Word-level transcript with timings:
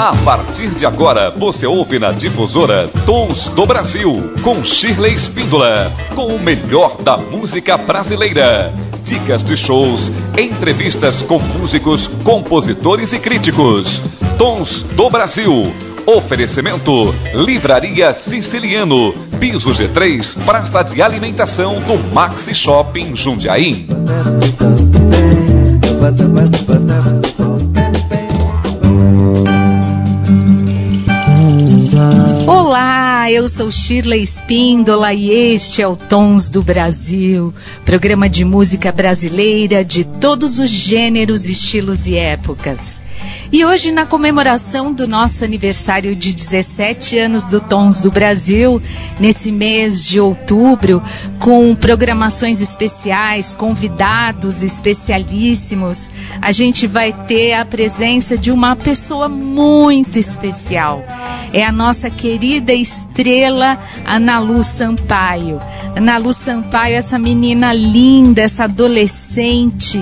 A 0.00 0.16
partir 0.24 0.70
de 0.70 0.86
agora, 0.86 1.30
você 1.30 1.66
ouve 1.66 1.98
na 1.98 2.10
difusora 2.10 2.88
Tons 3.04 3.48
do 3.48 3.66
Brasil, 3.66 4.32
com 4.42 4.64
Shirley 4.64 5.14
Espíndola, 5.14 5.92
com 6.14 6.34
o 6.34 6.40
melhor 6.40 7.02
da 7.02 7.18
música 7.18 7.76
brasileira. 7.76 8.72
Dicas 9.04 9.44
de 9.44 9.54
shows, 9.58 10.10
entrevistas 10.40 11.20
com 11.20 11.38
músicos, 11.38 12.08
compositores 12.24 13.12
e 13.12 13.18
críticos. 13.18 14.00
Tons 14.38 14.84
do 14.96 15.10
Brasil. 15.10 15.52
Oferecimento: 16.06 17.14
Livraria 17.34 18.14
Siciliano, 18.14 19.12
Piso 19.38 19.70
G3, 19.70 20.46
Praça 20.46 20.82
de 20.82 21.02
Alimentação 21.02 21.78
do 21.78 21.98
Maxi 22.14 22.54
Shopping 22.54 23.14
Jundiaí. 23.14 23.86
Eu 33.32 33.48
sou 33.48 33.70
Shirley 33.70 34.22
Espíndola 34.22 35.14
e 35.14 35.30
este 35.30 35.80
é 35.80 35.86
o 35.86 35.94
Tons 35.94 36.50
do 36.50 36.64
Brasil, 36.64 37.54
programa 37.84 38.28
de 38.28 38.44
música 38.44 38.90
brasileira 38.90 39.84
de 39.84 40.02
todos 40.02 40.58
os 40.58 40.68
gêneros, 40.68 41.44
estilos 41.44 42.08
e 42.08 42.16
épocas. 42.16 43.00
E 43.52 43.64
hoje, 43.64 43.90
na 43.90 44.06
comemoração 44.06 44.92
do 44.92 45.08
nosso 45.08 45.44
aniversário 45.44 46.14
de 46.14 46.32
17 46.32 47.18
anos 47.18 47.42
do 47.42 47.60
Tons 47.60 48.00
do 48.00 48.08
Brasil, 48.08 48.80
nesse 49.18 49.50
mês 49.50 50.06
de 50.06 50.20
outubro, 50.20 51.02
com 51.40 51.74
programações 51.74 52.60
especiais, 52.60 53.52
convidados 53.52 54.62
especialíssimos, 54.62 56.08
a 56.40 56.52
gente 56.52 56.86
vai 56.86 57.12
ter 57.26 57.54
a 57.54 57.64
presença 57.64 58.38
de 58.38 58.52
uma 58.52 58.76
pessoa 58.76 59.28
muito 59.28 60.16
especial. 60.16 61.04
É 61.52 61.64
a 61.64 61.72
nossa 61.72 62.08
querida 62.08 62.72
estrela 62.72 63.76
Ana 64.06 64.38
Lu 64.38 64.62
Sampaio. 64.62 65.60
Ana 65.96 66.18
Lu 66.18 66.32
Sampaio, 66.32 66.94
essa 66.94 67.18
menina 67.18 67.72
linda, 67.72 68.42
essa 68.42 68.64
adolescente 68.64 70.00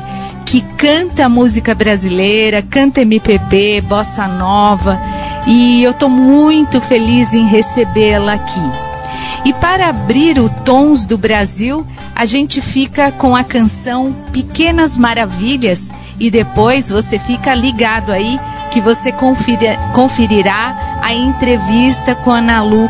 que 0.48 0.62
canta 0.78 1.28
música 1.28 1.74
brasileira, 1.74 2.62
canta 2.62 3.02
MPB, 3.02 3.82
bossa 3.82 4.26
nova, 4.26 4.98
e 5.46 5.82
eu 5.82 5.90
estou 5.90 6.08
muito 6.08 6.80
feliz 6.80 7.34
em 7.34 7.46
recebê-la 7.46 8.32
aqui. 8.32 8.70
E 9.44 9.52
para 9.52 9.90
abrir 9.90 10.38
o 10.38 10.48
Tons 10.48 11.04
do 11.04 11.18
Brasil, 11.18 11.86
a 12.16 12.24
gente 12.24 12.62
fica 12.62 13.12
com 13.12 13.36
a 13.36 13.44
canção 13.44 14.10
Pequenas 14.32 14.96
Maravilhas 14.96 15.86
e 16.18 16.30
depois 16.30 16.88
você 16.90 17.18
fica 17.18 17.54
ligado 17.54 18.10
aí 18.10 18.40
que 18.70 18.80
você 18.80 19.12
conferirá 19.92 21.00
a 21.02 21.12
entrevista 21.12 22.14
com 22.14 22.30
a 22.30 22.38
Ana 22.38 22.62
Lu 22.62 22.88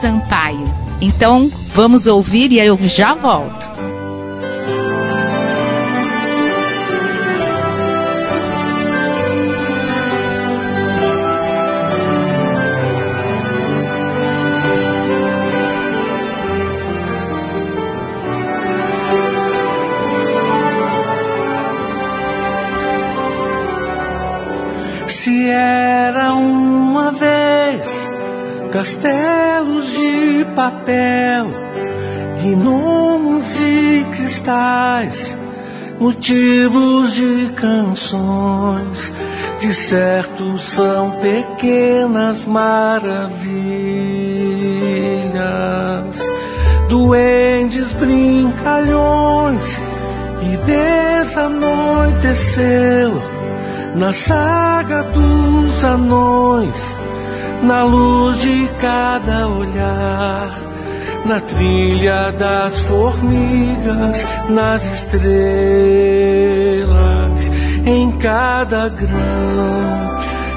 Sampaio. 0.00 0.72
Então, 1.00 1.50
vamos 1.74 2.06
ouvir 2.06 2.52
e 2.52 2.60
eu 2.60 2.78
já 2.86 3.12
volto. 3.12 3.71
Castelos 28.82 29.92
de 29.92 30.44
papel, 30.56 31.46
gnomos 32.42 33.44
e 33.60 34.04
cristais, 34.10 35.38
motivos 36.00 37.12
de 37.12 37.52
canções, 37.54 39.14
de 39.60 39.72
certo 39.72 40.58
são 40.58 41.12
pequenas 41.20 42.44
maravilhas. 42.44 43.12
Duendes 46.88 47.92
brincalhões 47.92 49.64
e 50.42 50.56
desanoiteceu 50.66 53.22
na 53.94 54.12
saga 54.12 55.04
dos 55.04 55.84
anões 55.84 56.91
na 57.62 57.84
luz 57.84 58.40
de 58.40 58.68
cada 58.80 59.46
olhar, 59.46 60.50
na 61.24 61.40
trilha 61.40 62.32
das 62.32 62.80
formigas, 62.82 64.26
nas 64.48 64.82
estrelas, 64.92 65.22
em 67.86 68.10
cada 68.18 68.88
grão. 68.88 70.12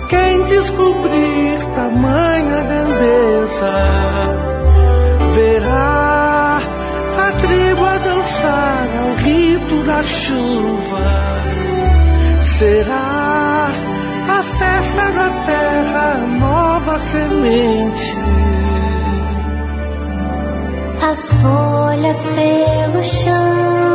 Quem 0.09 0.43
descobrir 0.45 1.59
tamanha 1.75 2.61
grandeza, 2.63 3.73
verá 5.35 6.61
a 7.17 7.31
tribo 7.41 7.85
a 7.85 7.97
dançar 7.97 8.87
ao 9.01 9.15
rito 9.23 9.83
da 9.83 10.01
chuva. 10.03 11.25
Será 12.57 13.94
festa 14.57 15.11
da 15.11 15.29
terra, 15.45 16.17
nova 16.39 16.99
semente. 16.99 18.15
As 21.01 21.31
folhas 21.41 22.17
pelo 22.35 23.03
chão, 23.03 23.94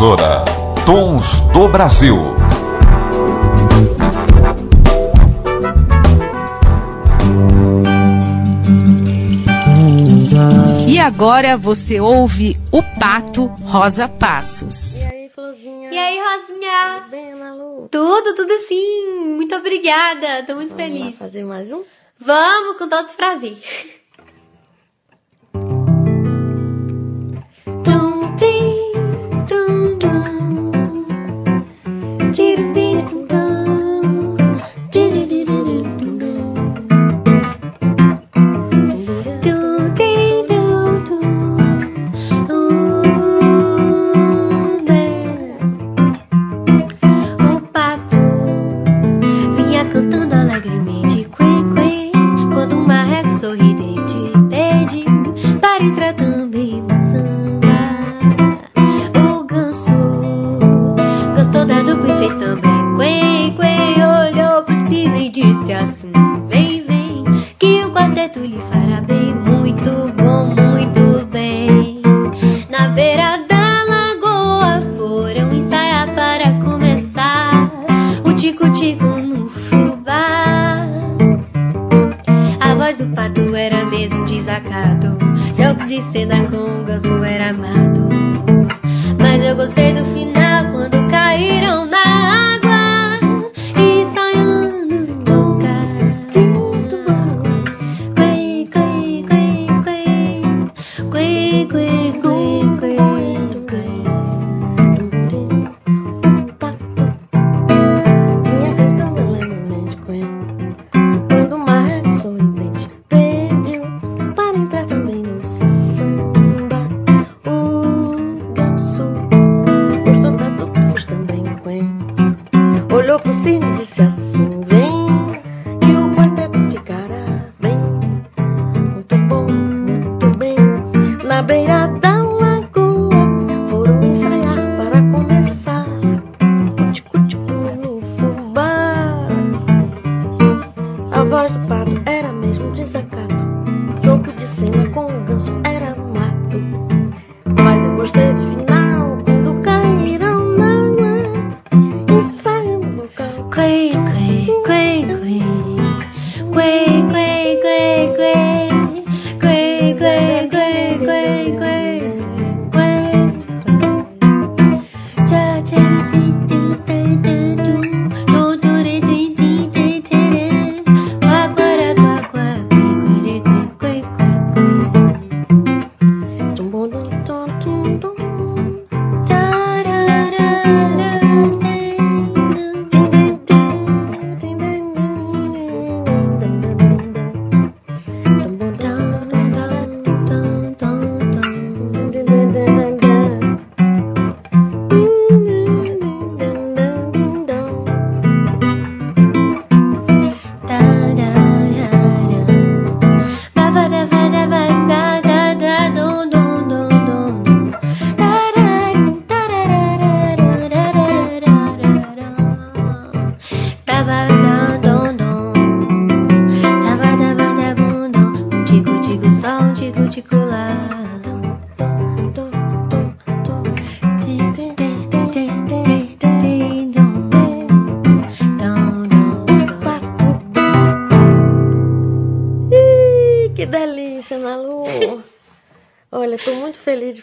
Difusora 0.00 0.46
Tons 0.86 1.26
do 1.52 1.68
Brasil. 1.68 2.16
E 10.88 10.98
agora 10.98 11.58
você 11.58 12.00
ouve 12.00 12.56
o 12.72 12.82
pato 12.98 13.44
Rosa 13.62 14.08
Passos. 14.08 15.02
E 15.02 15.04
aí, 15.04 15.28
Florzinha? 15.34 15.92
E 15.92 15.98
aí, 15.98 16.18
Rosinha? 16.18 16.94
Tudo 17.00 17.10
bem, 17.10 17.34
Malu? 17.34 17.88
Tudo, 17.90 18.34
tudo 18.34 18.58
sim. 18.60 19.34
Muito 19.36 19.54
obrigada. 19.54 20.46
Tô 20.46 20.54
muito 20.54 20.70
Vamos 20.70 20.82
feliz. 20.82 21.02
Vamos 21.02 21.18
fazer 21.18 21.44
mais 21.44 21.70
um? 21.70 21.84
Vamos, 22.18 22.78
com 22.78 22.88
todo 22.88 23.12
prazer. 23.12 23.58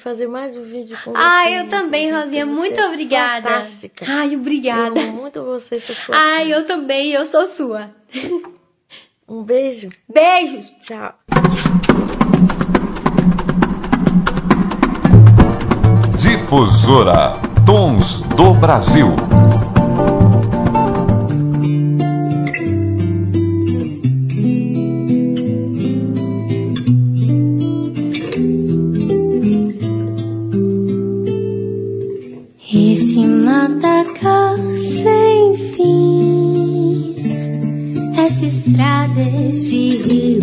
fazer 0.08 0.28
mais 0.28 0.56
um 0.56 0.64
vídeo 0.64 0.98
com 1.04 1.12
ah, 1.12 1.14
você. 1.14 1.22
Ah, 1.22 1.52
eu 1.52 1.64
né? 1.66 1.70
também, 1.70 2.10
Rosinha. 2.10 2.46
Muito 2.46 2.82
obrigada. 2.82 3.50
Fantástica. 3.50 4.06
Ai, 4.08 4.38
obrigada. 4.38 4.98
Eu 4.98 5.12
muito 5.12 5.44
você, 5.44 5.82
sua 5.82 5.96
Ah, 6.16 6.46
eu 6.46 6.66
também. 6.66 7.12
Eu 7.12 7.26
sou 7.26 7.46
sua. 7.48 7.90
um 9.28 9.44
beijo. 9.44 9.90
Beijos. 10.08 10.70
Tchau. 10.84 11.14
Difusora 16.18 17.34
Tons 17.66 18.22
do 18.38 18.54
Brasil. 18.54 19.08
sem 35.04 35.56
fim. 35.76 37.16
Essa 38.18 38.46
estrada, 38.46 39.22
é 39.22 39.50
esse 39.50 39.90
rio. 39.98 40.37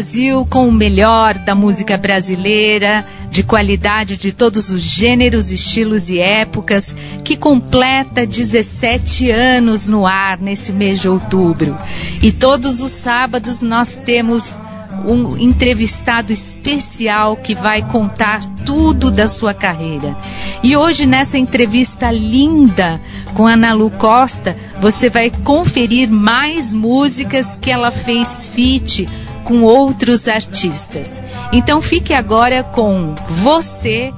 Brasil 0.00 0.46
com 0.46 0.66
o 0.66 0.72
melhor 0.72 1.34
da 1.34 1.54
música 1.54 1.98
brasileira, 1.98 3.04
de 3.30 3.42
qualidade 3.42 4.16
de 4.16 4.32
todos 4.32 4.70
os 4.70 4.80
gêneros, 4.80 5.50
estilos 5.50 6.08
e 6.08 6.18
épocas, 6.18 6.96
que 7.22 7.36
completa 7.36 8.26
17 8.26 9.30
anos 9.30 9.90
no 9.90 10.06
ar 10.06 10.38
nesse 10.38 10.72
mês 10.72 11.02
de 11.02 11.06
outubro. 11.06 11.76
E 12.22 12.32
todos 12.32 12.80
os 12.80 12.92
sábados 12.92 13.60
nós 13.60 13.98
temos 13.98 14.58
um 15.04 15.36
entrevistado 15.36 16.32
especial 16.32 17.36
que 17.36 17.54
vai 17.54 17.82
contar 17.82 18.40
tudo 18.64 19.10
da 19.10 19.28
sua 19.28 19.52
carreira. 19.52 20.16
E 20.62 20.78
hoje, 20.78 21.04
nessa 21.04 21.36
entrevista 21.36 22.10
linda 22.10 22.98
com 23.34 23.46
Ana 23.46 23.74
Lu 23.74 23.90
Costa, 23.90 24.56
você 24.80 25.10
vai 25.10 25.30
conferir 25.30 26.10
mais 26.10 26.72
músicas 26.72 27.54
que 27.56 27.70
ela 27.70 27.90
fez 27.90 28.46
feat 28.48 29.06
com 29.50 29.64
outros 29.64 30.28
artistas. 30.28 31.20
Então 31.52 31.82
fique 31.82 32.14
agora 32.14 32.62
com 32.62 33.16
Você, 33.42 34.12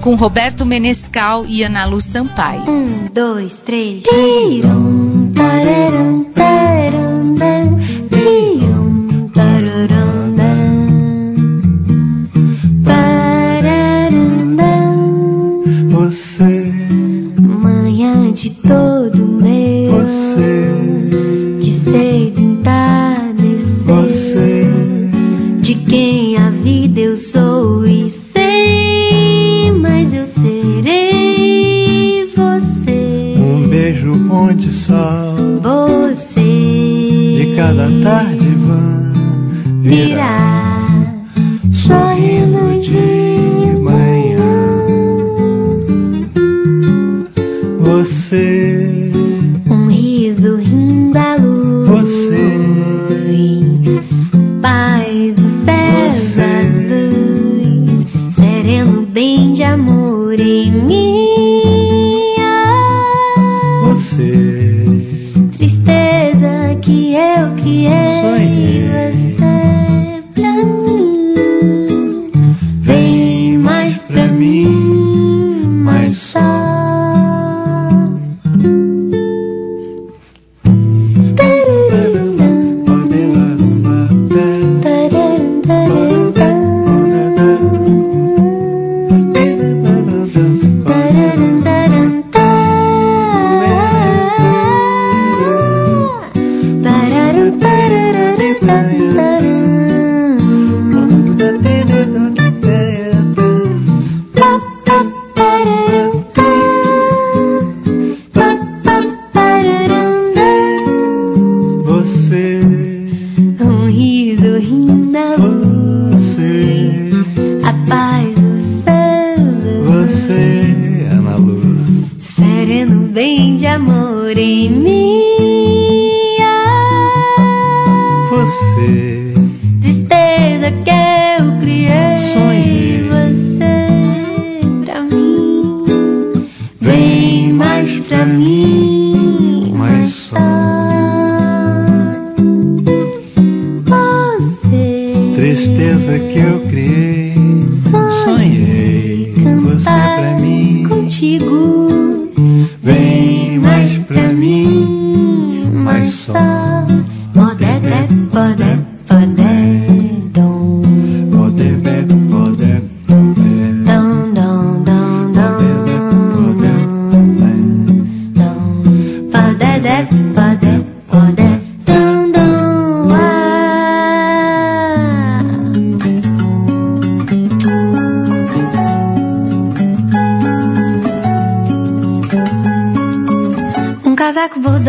com 0.00 0.14
Roberto 0.14 0.64
Menescal 0.64 1.44
e 1.44 1.62
Ana 1.62 1.84
Lu 1.84 2.00
Sampaio. 2.00 2.62
Um, 2.66 3.06
dois, 3.12 3.52
três. 3.66 4.02
Tirum, 4.04 5.30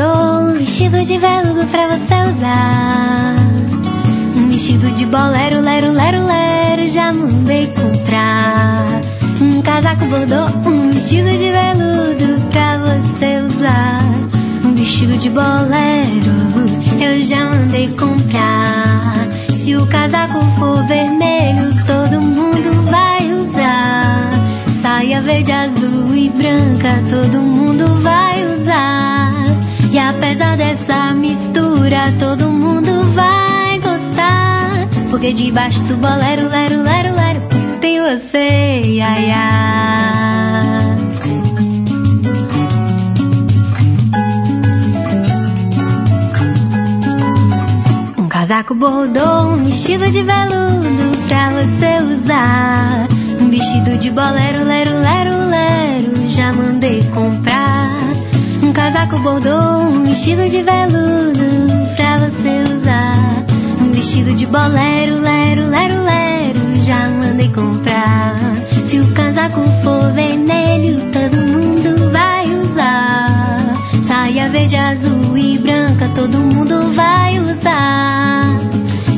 um 0.02 0.54
vestido 0.54 1.04
de 1.04 1.18
veludo 1.18 1.68
pra 1.68 1.88
você 1.88 2.14
usar. 2.32 3.36
Um 4.36 4.50
vestido 4.50 4.92
de 4.92 5.06
bolero, 5.06 5.60
lero, 5.60 5.92
lero, 5.92 6.26
lero, 6.26 6.88
já 6.90 7.12
mandei 7.12 7.68
comprar. 7.68 9.02
Um 9.42 9.62
casaco 9.62 10.06
bordô, 10.06 10.70
um 10.70 10.92
vestido 10.92 11.30
de 11.38 11.50
veludo 11.52 12.42
pra 12.50 12.78
você 12.78 13.42
usar. 13.42 14.04
Um 14.64 14.74
vestido 14.74 15.18
de 15.18 15.30
bolero, 15.30 16.32
eu 17.02 17.20
já 17.22 17.46
mandei 17.46 17.90
comprar. 17.90 19.28
Se 19.64 19.76
o 19.76 19.86
casaco 19.88 20.40
for 20.58 20.84
vermelho, 20.88 21.74
todo 21.86 22.22
mundo 22.22 22.90
vai 22.90 23.34
usar. 23.34 24.32
Saia 24.82 25.22
verde, 25.22 25.52
azul 25.52 26.16
e 26.16 26.30
branca, 26.30 27.04
todo 27.10 27.42
mundo 27.42 28.02
vai 28.02 28.46
usar. 28.46 29.09
E 29.92 29.98
apesar 29.98 30.56
dessa 30.56 31.14
mistura, 31.16 32.14
todo 32.20 32.52
mundo 32.52 33.12
vai 33.14 33.80
gostar. 33.80 34.88
Porque 35.10 35.34
debaixo 35.34 35.82
do 35.86 35.98
bolero, 35.98 36.48
lero, 36.48 36.84
lero, 36.84 37.16
lero, 37.16 37.42
tem 37.82 38.00
você, 38.00 38.82
ia, 38.82 39.20
ia. 39.20 40.96
Um 48.18 48.28
casaco 48.28 48.76
bordô, 48.76 49.54
um 49.54 49.64
vestido 49.64 50.10
de 50.12 50.22
veludo 50.22 51.18
pra 51.28 51.50
você 51.50 52.04
usar. 52.04 53.08
Um 53.42 53.50
vestido 53.50 53.98
de 53.98 54.12
bolero, 54.12 54.64
lero, 54.66 55.00
lero, 55.00 55.50
lero, 55.50 56.30
já 56.30 56.54
mandei 56.54 57.02
comprar. 57.12 57.89
Casaco 58.80 59.20
bordô, 59.20 59.60
um 59.90 60.04
vestido 60.06 60.48
de 60.48 60.64
veludo 60.64 61.96
pra 61.98 62.18
você 62.18 62.64
usar. 62.74 63.46
Um 63.82 63.92
vestido 63.92 64.34
de 64.34 64.46
bolero, 64.46 65.20
lero, 65.20 65.70
lero, 65.70 66.02
lero, 66.02 66.82
já 66.82 67.10
mandei 67.10 67.50
comprar. 67.50 68.36
Se 68.88 68.98
o 69.02 69.14
casaco 69.14 69.62
for 69.84 70.14
vermelho, 70.14 70.98
todo 71.12 71.46
mundo 71.46 72.10
vai 72.14 72.46
usar. 72.56 73.76
Saia 74.08 74.48
verde, 74.48 74.78
azul 74.78 75.38
e 75.38 75.58
branca, 75.60 76.08
todo 76.16 76.38
mundo 76.38 76.94
vai 76.94 77.38
usar. 77.38 78.62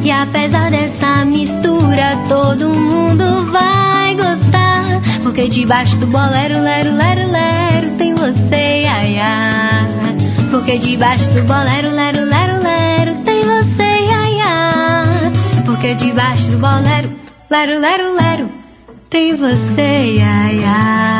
E 0.03 0.09
apesar 0.09 0.71
dessa 0.71 1.23
mistura, 1.23 2.17
todo 2.27 2.67
mundo 2.73 3.45
vai 3.51 4.15
gostar. 4.15 5.01
Porque 5.21 5.47
debaixo 5.47 5.95
do 5.97 6.07
bolero, 6.07 6.59
lero, 6.59 6.95
lero, 6.95 7.31
lero, 7.31 7.91
tem 7.99 8.15
você, 8.15 8.80
ai. 8.91 10.47
Porque 10.49 10.77
debaixo 10.77 11.33
do 11.33 11.43
bolero, 11.43 11.89
lero, 11.91 12.25
lero, 12.25 12.61
lero, 12.61 13.15
tem 13.23 13.41
você, 13.41 13.83
ai, 13.83 14.39
ai. 14.41 15.31
Porque 15.65 15.95
debaixo 15.95 16.51
do 16.51 16.57
bolero, 16.57 17.09
lero, 17.49 17.79
lero, 17.79 18.15
lero, 18.15 18.49
tem 19.09 19.33
você, 19.35 20.21
ai. 20.21 21.10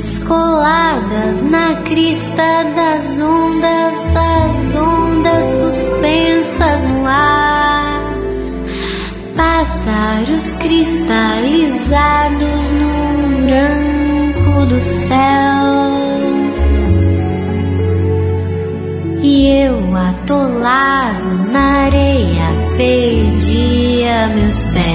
Pranchas 0.00 0.18
coladas 0.20 1.42
na 1.42 1.82
crista 1.82 2.64
das 2.74 3.20
ondas, 3.20 3.94
as 4.16 4.74
ondas 4.74 5.60
suspensas 5.60 6.82
no 6.88 7.06
ar. 7.06 8.00
Pássaros 9.36 10.52
cristalizados 10.52 12.72
no 12.72 13.44
branco 13.44 14.64
dos 14.66 14.84
céus. 14.84 15.10
E 19.22 19.48
eu 19.64 19.94
atolado 19.96 21.52
na 21.52 21.84
areia 21.84 22.48
perdia 22.78 24.28
meus 24.28 24.66
pés. 24.68 24.89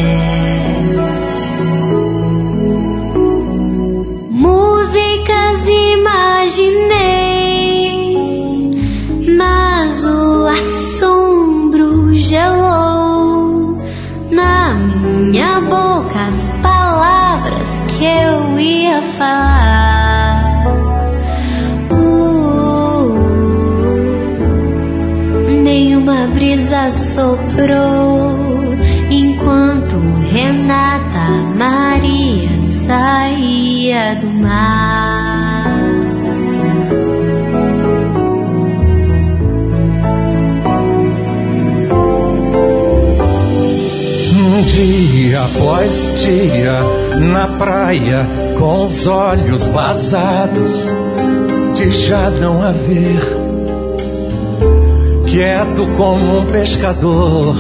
Após 45.55 46.11
dia, 46.17 46.79
na 47.31 47.47
praia, 47.57 48.27
com 48.59 48.83
os 48.83 49.07
olhos 49.07 49.65
vazados, 49.67 50.73
de 51.73 51.89
já 52.07 52.29
não 52.29 52.61
haver. 52.61 53.21
Quieto 55.25 55.87
como 55.95 56.39
um 56.39 56.45
pescador, 56.45 57.55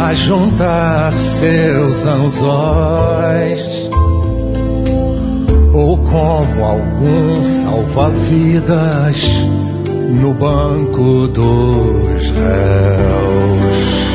a 0.00 0.12
juntar 0.14 1.12
seus 1.12 2.04
anzóis. 2.04 3.62
Ou 5.72 5.96
como 5.96 6.64
algum 6.64 7.64
salva-vidas 7.64 9.16
no 10.20 10.34
banco 10.34 11.28
dos 11.28 12.30
réus. 12.30 14.11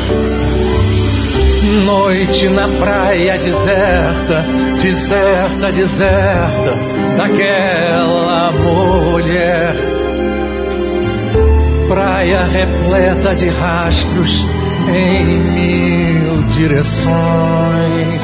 Noite 1.68 2.48
na 2.48 2.66
praia 2.66 3.36
deserta, 3.36 4.42
deserta, 4.82 5.70
deserta, 5.70 6.74
daquela 7.18 8.52
mulher. 8.52 9.74
Praia 11.86 12.44
repleta 12.44 13.34
de 13.34 13.50
rastros 13.50 14.46
em 14.88 15.24
mil 15.26 16.42
direções. 16.54 18.22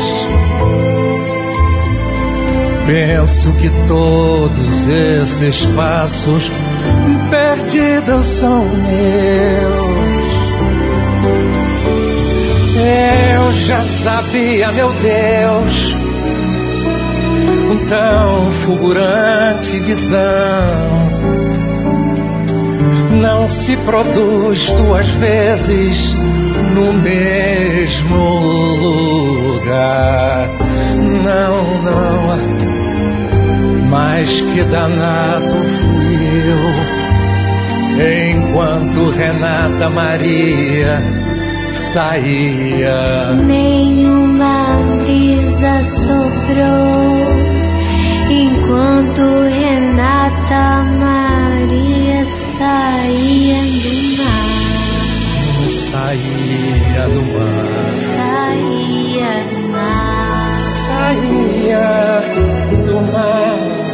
Penso 2.87 3.53
que 3.59 3.69
todos 3.87 4.89
esses 4.89 5.67
passos 5.67 6.51
perdidos 7.31 8.25
são 8.25 8.65
meus 8.65 10.14
sabia, 14.05 14.71
meu 14.73 14.93
Deus, 14.93 15.95
um 17.71 17.87
tão 17.89 18.51
fulgurante 18.65 19.81
visão. 19.81 21.11
Não 23.21 23.49
se 23.49 23.77
produz 23.79 24.71
duas 24.73 25.09
vezes 25.15 26.15
no 26.75 26.93
mesmo 26.93 28.17
lugar. 29.47 30.51
Não, 31.25 31.83
não. 31.83 32.37
Mas 33.89 34.29
que 34.43 34.63
danado 34.65 35.65
fui 35.65 36.17
eu, 36.51 38.35
enquanto 38.37 39.11
Renata 39.11 39.89
Maria 39.89 41.14
saía. 41.95 43.33
Nenhuma 43.35 44.59
brisa 44.99 45.75
soprou 46.03 47.23
enquanto 48.43 49.23
Renata 49.47 50.83
Maria 50.99 52.21
saía 52.59 53.61
do 53.85 53.93
mar. 54.19 54.75
Saía 55.91 57.05
do 57.15 57.23
mar, 57.35 57.87
Saía 58.19 59.33
do 59.51 59.61
mar. 59.71 60.59
saía 60.87 61.87
do 62.89 62.99
mar. 63.13 63.94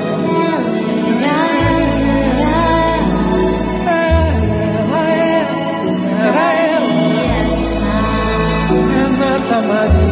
Maria. 9.70 10.10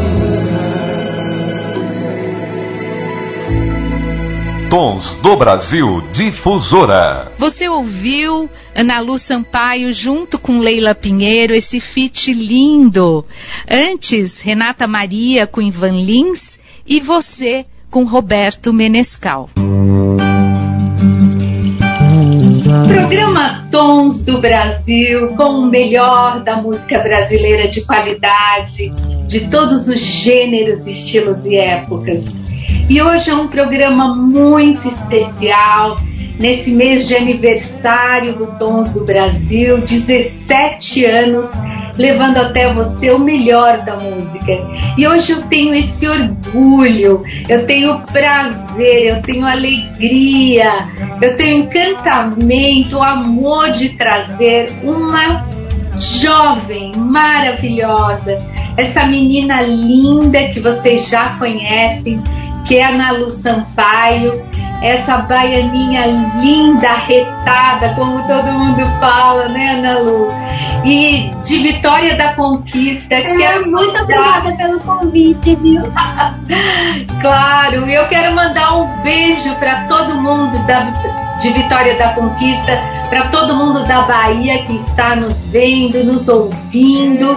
Tons 4.71 5.16
do 5.16 5.37
Brasil 5.37 6.01
Difusora. 6.12 7.33
Você 7.38 7.68
ouviu 7.68 8.49
Ana 8.75 9.01
Lu 9.01 9.18
Sampaio 9.18 9.92
junto 9.92 10.38
com 10.38 10.59
Leila 10.59 10.94
Pinheiro, 10.94 11.55
esse 11.55 11.81
feat 11.81 12.33
lindo. 12.33 13.25
Antes, 13.68 14.40
Renata 14.40 14.87
Maria 14.87 15.47
com 15.47 15.61
Ivan 15.61 16.01
Lins 16.05 16.59
e 16.87 17.01
você 17.01 17.66
com 17.90 18.05
Roberto 18.05 18.73
Menescal. 18.73 19.49
Programa 22.68 23.66
Tons 23.70 24.22
do 24.24 24.42
Brasil, 24.42 25.28
com 25.28 25.61
o 25.61 25.66
melhor 25.70 26.42
da 26.44 26.57
música 26.57 26.98
brasileira 26.98 27.66
de 27.68 27.83
qualidade, 27.87 28.90
de 29.26 29.48
todos 29.48 29.88
os 29.88 29.98
gêneros, 29.98 30.87
estilos 30.87 31.46
e 31.46 31.57
épocas. 31.57 32.24
E 32.90 33.00
hoje 33.00 33.31
é 33.31 33.35
um 33.35 33.48
programa 33.48 34.14
muito 34.14 34.87
especial, 34.87 35.98
nesse 36.38 36.70
mês 36.70 37.09
de 37.09 37.16
aniversário 37.16 38.37
do 38.37 38.59
Tons 38.59 38.92
do 38.92 39.02
Brasil, 39.02 39.78
17 39.78 41.07
anos, 41.07 41.48
levando 41.98 42.37
até 42.38 42.72
você 42.72 43.11
o 43.11 43.18
melhor 43.18 43.84
da 43.84 43.96
música. 43.96 44.52
E 44.96 45.06
hoje 45.06 45.32
eu 45.32 45.42
tenho 45.48 45.74
esse 45.74 46.06
orgulho, 46.08 47.24
eu 47.48 47.66
tenho 47.66 48.00
prazer, 48.02 49.16
eu 49.16 49.22
tenho 49.22 49.44
alegria, 49.44 50.88
eu 51.20 51.37
tenho 51.37 51.64
encantamento, 51.64 52.96
o 52.96 53.02
amor 53.02 53.72
de 53.72 53.90
trazer 53.90 54.72
uma 54.82 55.44
jovem 56.22 56.92
maravilhosa, 56.96 58.40
essa 58.76 59.04
menina 59.06 59.61
linda 59.62 60.44
que 60.44 60.61
vocês 60.61 61.08
já 61.08 61.37
conhecem, 61.38 62.22
que 62.66 62.76
é 62.76 62.84
a 62.84 62.90
Ana 62.90 63.12
Lu 63.12 63.30
Sampaio, 63.30 64.47
essa 64.83 65.19
baianinha 65.19 66.07
linda, 66.41 66.93
retada, 66.95 67.95
como 67.95 68.23
todo 68.27 68.53
mundo 68.53 68.85
fala, 69.01 69.49
né, 69.49 69.75
Ana 69.75 69.99
Lu? 69.99 70.29
E 70.85 71.31
de 71.45 71.59
Vitória 71.59 72.17
da 72.17 72.35
Conquista, 72.35 73.21
que 73.21 73.43
é 73.43 73.59
Muito 73.61 73.99
obrigada 74.01 74.53
pelo 74.57 74.81
convite, 74.81 75.57
viu? 75.57 75.83
Claro, 77.21 77.91
eu 77.91 78.07
quero 78.07 78.35
mandar 78.35 78.77
um 78.77 79.03
beijo 79.03 79.53
para 79.57 79.87
todo 79.87 80.14
mundo 80.14 80.57
da, 80.67 80.85
de 81.41 81.51
Vitória 81.53 81.99
da 81.99 82.11
Conquista, 82.11 82.81
para 83.09 83.29
todo 83.31 83.57
mundo 83.57 83.85
da 83.88 84.03
Bahia 84.03 84.62
que 84.62 84.77
está 84.77 85.17
nos 85.17 85.51
vendo, 85.51 86.05
nos 86.05 86.29
ouvindo, 86.29 87.37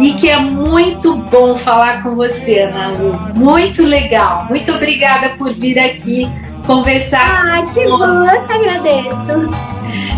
e 0.00 0.14
que 0.14 0.30
é 0.30 0.40
muito 0.40 1.14
bom 1.14 1.56
falar 1.58 2.02
com 2.02 2.14
você, 2.14 2.60
Ana 2.60 2.88
Lu. 2.88 3.12
Muito 3.34 3.82
legal. 3.84 4.46
Muito 4.48 4.72
obrigada 4.72 5.36
por 5.36 5.52
vir 5.52 5.78
aqui 5.78 6.26
conversar 6.68 7.46
Ai, 7.46 7.64
que 7.72 7.84
com, 7.84 7.98
bom, 7.98 8.04
eu 8.04 8.46
que 8.46 8.52
agradeço. 8.52 9.50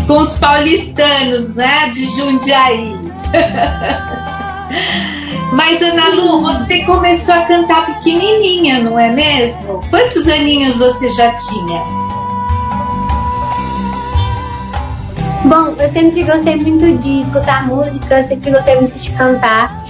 com 0.05 0.19
os 0.19 0.37
paulistanos, 0.37 1.55
né, 1.55 1.89
de 1.89 2.03
Jundiaí. 2.17 2.93
Mas, 5.53 5.81
Ana 5.81 6.09
Lu, 6.09 6.41
você 6.41 6.83
começou 6.83 7.33
a 7.33 7.41
cantar 7.41 7.85
pequenininha, 7.85 8.83
não 8.83 8.99
é 8.99 9.09
mesmo? 9.09 9.81
Quantos 9.89 10.27
aninhos 10.27 10.77
você 10.77 11.09
já 11.09 11.33
tinha? 11.33 11.81
Bom, 15.45 15.73
eu 15.77 15.91
sempre 15.91 16.23
gostei 16.23 16.55
muito 16.57 16.97
de 16.99 17.21
escutar 17.21 17.67
música, 17.67 18.23
sempre 18.23 18.51
gostei 18.51 18.75
muito 18.75 18.97
de 18.97 19.11
cantar. 19.11 19.83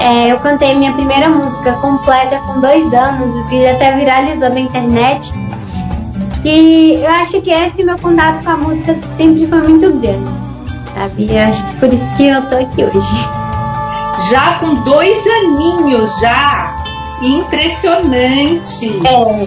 É, 0.00 0.30
eu 0.30 0.38
cantei 0.38 0.76
minha 0.76 0.92
primeira 0.92 1.28
música 1.28 1.72
completa 1.74 2.38
com 2.40 2.60
dois 2.60 2.92
anos, 2.92 3.34
o 3.34 3.44
vídeo 3.48 3.70
até 3.70 3.96
viralizou 3.96 4.50
na 4.50 4.60
internet. 4.60 5.32
E 6.50 6.94
eu 6.94 7.10
acho 7.10 7.42
que 7.42 7.50
esse 7.50 7.84
meu 7.84 7.98
contato 7.98 8.42
com 8.42 8.50
a 8.50 8.56
música 8.56 8.98
sempre 9.18 9.46
foi 9.46 9.68
muito 9.68 9.92
grande, 9.98 10.30
sabe? 10.94 11.28
Eu 11.30 11.42
acho 11.42 11.66
que 11.66 11.76
por 11.76 11.92
isso 11.92 12.16
que 12.16 12.26
eu 12.26 12.40
tô 12.48 12.56
aqui 12.56 12.84
hoje. 12.84 14.30
Já 14.30 14.58
com 14.58 14.76
dois 14.76 15.26
aninhos, 15.26 16.10
já. 16.20 16.74
Impressionante. 17.20 18.98
É, 19.06 19.46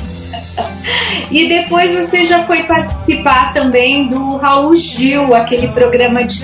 E 1.31 1.47
depois 1.47 1.89
você 1.95 2.23
já 2.25 2.43
foi 2.43 2.63
participar 2.67 3.51
também 3.51 4.07
do 4.07 4.37
Raul 4.37 4.75
Gil, 4.75 5.33
aquele 5.33 5.69
programa 5.69 6.23
de 6.23 6.39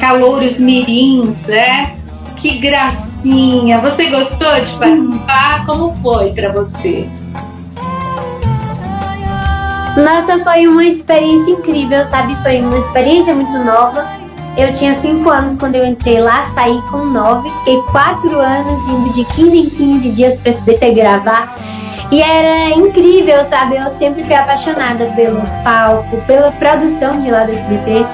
calouros 0.00 0.58
mirins, 0.58 1.46
né? 1.46 1.94
Que 2.36 2.58
gracinha. 2.58 3.80
Você 3.80 4.08
gostou 4.08 4.54
de 4.64 4.72
participar? 4.78 5.66
Como 5.66 5.94
foi 5.96 6.30
pra 6.32 6.52
você? 6.52 7.06
Nossa, 9.96 10.42
foi 10.44 10.66
uma 10.68 10.84
experiência 10.84 11.50
incrível, 11.50 12.04
sabe? 12.06 12.36
Foi 12.42 12.60
uma 12.60 12.78
experiência 12.78 13.34
muito 13.34 13.58
nova. 13.58 14.06
Eu 14.56 14.72
tinha 14.74 14.94
5 14.94 15.28
anos 15.28 15.58
quando 15.58 15.76
eu 15.76 15.84
entrei 15.84 16.20
lá, 16.20 16.46
saí 16.54 16.80
com 16.90 17.04
9, 17.04 17.48
fiquei 17.48 17.80
4 17.92 18.40
anos 18.40 18.88
indo 18.88 19.12
de 19.12 19.24
15 19.24 19.56
em 19.56 19.70
15 19.70 20.10
dias 20.10 20.40
pra 20.40 20.52
SBT 20.52 20.90
gravar. 20.92 21.56
E 22.10 22.20
era 22.20 22.70
incrível, 22.76 23.44
sabe? 23.48 23.76
Eu 23.76 23.96
sempre 23.98 24.24
fui 24.24 24.34
apaixonada 24.34 25.06
pelo 25.14 25.40
palco, 25.62 26.16
pela 26.26 26.50
produção 26.52 27.20
de 27.20 27.30
lá 27.30 27.44
do 27.44 27.52
SBT. 27.52 28.06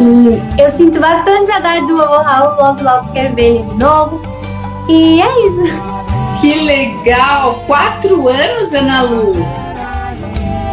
E 0.00 0.60
eu 0.60 0.70
sinto 0.72 0.98
bastante 1.00 1.52
saudade 1.52 1.86
do 1.86 1.96
vovô 1.96 2.22
Raul, 2.22 2.56
logo 2.56 2.82
logo 2.82 3.12
quero 3.12 3.34
ver 3.34 3.56
ele 3.56 3.62
de 3.62 3.74
novo. 3.74 4.20
E 4.88 5.20
é 5.20 5.46
isso. 5.46 5.94
Que 6.40 6.54
legal! 6.54 7.54
Quatro 7.66 8.28
anos, 8.28 8.72
Ana 8.74 9.02
Lu. 9.02 9.63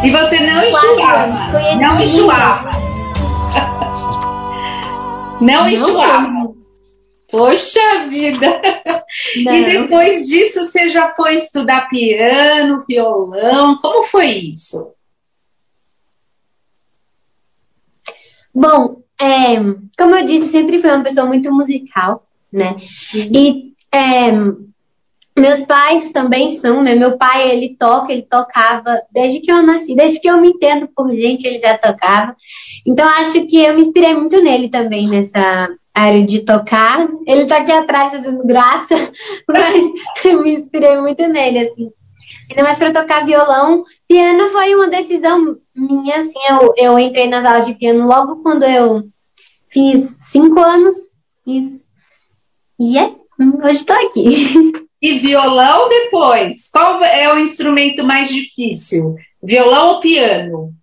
E 0.04 0.10
você 0.10 0.40
não. 0.40 0.62
Conheci 0.62 1.78
Não 1.80 2.02
enjoava? 2.02 2.72
Não 5.40 5.68
enjoava? 5.68 6.54
Poxa 7.30 8.08
vida! 8.10 8.62
Não. 9.46 9.54
E 9.54 9.66
depois 9.66 10.28
disso 10.28 10.66
você 10.66 10.90
já 10.90 11.12
foi 11.14 11.36
estudar 11.36 11.88
piano, 11.88 12.84
violão? 12.88 13.78
Como 13.82 14.04
foi 14.04 14.28
isso? 14.28 14.94
Bom, 18.54 19.02
é, 19.20 19.56
como 19.98 20.16
eu 20.16 20.26
disse, 20.26 20.52
sempre 20.52 20.82
fui 20.82 20.90
uma 20.90 21.04
pessoa 21.04 21.26
muito 21.26 21.52
musical, 21.54 22.28
né? 22.52 22.76
E 23.14 23.74
é, 23.94 24.32
meus 25.38 25.64
pais 25.66 26.12
também 26.12 26.60
são, 26.60 26.84
né? 26.84 26.94
Meu 26.96 27.18
pai, 27.18 27.52
ele 27.52 27.76
toca, 27.78 28.12
ele 28.12 28.24
tocava 28.24 29.02
desde 29.12 29.40
que 29.40 29.52
eu 29.52 29.64
nasci, 29.64 29.96
desde 29.96 30.20
que 30.20 30.30
eu 30.30 30.38
me 30.40 30.50
entendo 30.50 30.90
por 30.96 31.12
gente, 31.12 31.46
ele 31.46 31.60
já 31.60 31.78
tocava. 31.78 32.36
Então, 32.86 33.08
acho 33.08 33.46
que 33.46 33.64
eu 33.64 33.74
me 33.74 33.84
inspirei 33.84 34.14
muito 34.14 34.42
nele 34.42 34.70
também, 34.70 35.08
nessa 35.08 35.70
área 35.94 36.26
de 36.26 36.44
tocar. 36.44 37.08
Ele 37.26 37.46
tá 37.46 37.58
aqui 37.58 37.72
atrás 37.72 38.12
fazendo 38.12 38.46
graça, 38.46 39.12
mas 39.48 39.92
eu 40.26 40.42
me 40.42 40.56
inspirei 40.56 41.00
muito 41.00 41.26
nele, 41.28 41.60
assim. 41.60 41.90
Ainda 42.50 42.64
mais 42.64 42.78
para 42.78 42.94
tocar 42.94 43.26
violão. 43.26 43.84
Piano 44.08 44.50
foi 44.50 44.76
uma 44.76 44.90
decisão 44.90 45.56
minha, 45.74 46.18
assim, 46.18 46.40
eu, 46.50 46.74
eu 46.76 47.00
entrei 47.00 47.30
nas 47.30 47.46
aulas 47.46 47.66
de 47.66 47.74
piano 47.76 48.06
logo 48.06 48.44
quando 48.44 48.64
eu 48.64 49.04
fiz 49.70 50.14
cinco 50.32 50.60
anos. 50.60 50.94
Fiz, 51.46 51.82
e 52.78 52.98
é, 52.98 53.16
hoje 53.64 53.86
tô 53.86 53.94
aqui. 53.94 54.74
e 55.02 55.20
violão 55.20 55.90
depois. 55.90 56.70
Qual 56.72 57.04
é 57.04 57.34
o 57.34 57.40
instrumento 57.40 58.04
mais 58.04 58.30
difícil? 58.30 59.16
Violão 59.42 59.96
ou 59.96 60.00
piano? 60.00 60.74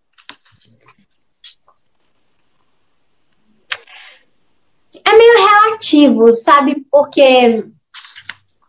É 5.04 5.16
meio 5.16 5.38
relativo, 5.38 6.32
sabe? 6.34 6.84
Porque 6.90 7.64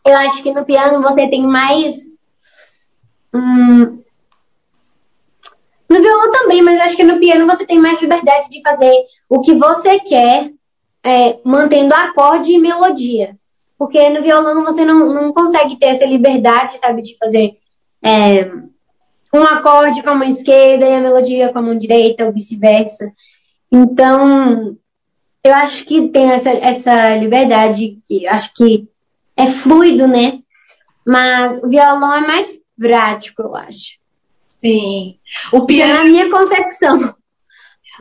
eu 0.05 0.17
acho 0.17 0.43
que 0.43 0.53
no 0.53 0.63
piano 0.63 1.01
você 1.01 1.27
tem 1.27 1.41
mais. 1.41 1.95
Hum, 3.33 4.03
no 5.89 6.01
violão 6.01 6.31
também, 6.31 6.61
mas 6.61 6.79
acho 6.81 6.95
que 6.95 7.03
no 7.03 7.19
piano 7.19 7.47
você 7.47 7.65
tem 7.65 7.79
mais 7.79 7.99
liberdade 7.99 8.47
de 8.49 8.61
fazer 8.61 8.93
o 9.27 9.41
que 9.41 9.55
você 9.55 9.99
quer, 9.99 10.51
é, 11.03 11.39
mantendo 11.43 11.93
acorde 11.95 12.53
e 12.53 12.59
melodia. 12.59 13.38
Porque 13.79 14.09
no 14.09 14.21
violão 14.21 14.65
você 14.65 14.83
não, 14.83 15.13
não 15.13 15.31
consegue 15.31 15.77
ter 15.77 15.87
essa 15.87 16.05
liberdade, 16.05 16.77
sabe, 16.79 17.01
de 17.01 17.17
fazer 17.17 17.57
é, 18.03 18.51
um 19.33 19.41
acorde 19.43 20.03
com 20.03 20.09
a 20.09 20.15
mão 20.15 20.27
esquerda 20.27 20.85
e 20.85 20.95
a 20.95 20.99
melodia 21.01 21.53
com 21.53 21.59
a 21.59 21.61
mão 21.61 21.77
direita, 21.77 22.25
ou 22.25 22.33
vice-versa. 22.33 23.09
Então, 23.71 24.75
eu 25.41 25.53
acho 25.53 25.85
que 25.85 26.09
tem 26.09 26.29
essa, 26.29 26.49
essa 26.49 27.15
liberdade, 27.15 27.99
que 28.05 28.27
acho 28.27 28.53
que 28.53 28.85
é 29.37 29.49
fluido, 29.51 30.07
né? 30.07 30.39
Mas 31.07 31.63
o 31.63 31.69
violão 31.69 32.13
é 32.13 32.27
mais 32.27 32.59
prático, 32.77 33.43
eu 33.43 33.55
acho. 33.55 33.97
Sim. 34.59 35.15
O 35.53 35.65
piano, 35.65 35.93
na 35.93 36.03
minha 36.03 36.29
concepção. 36.29 37.15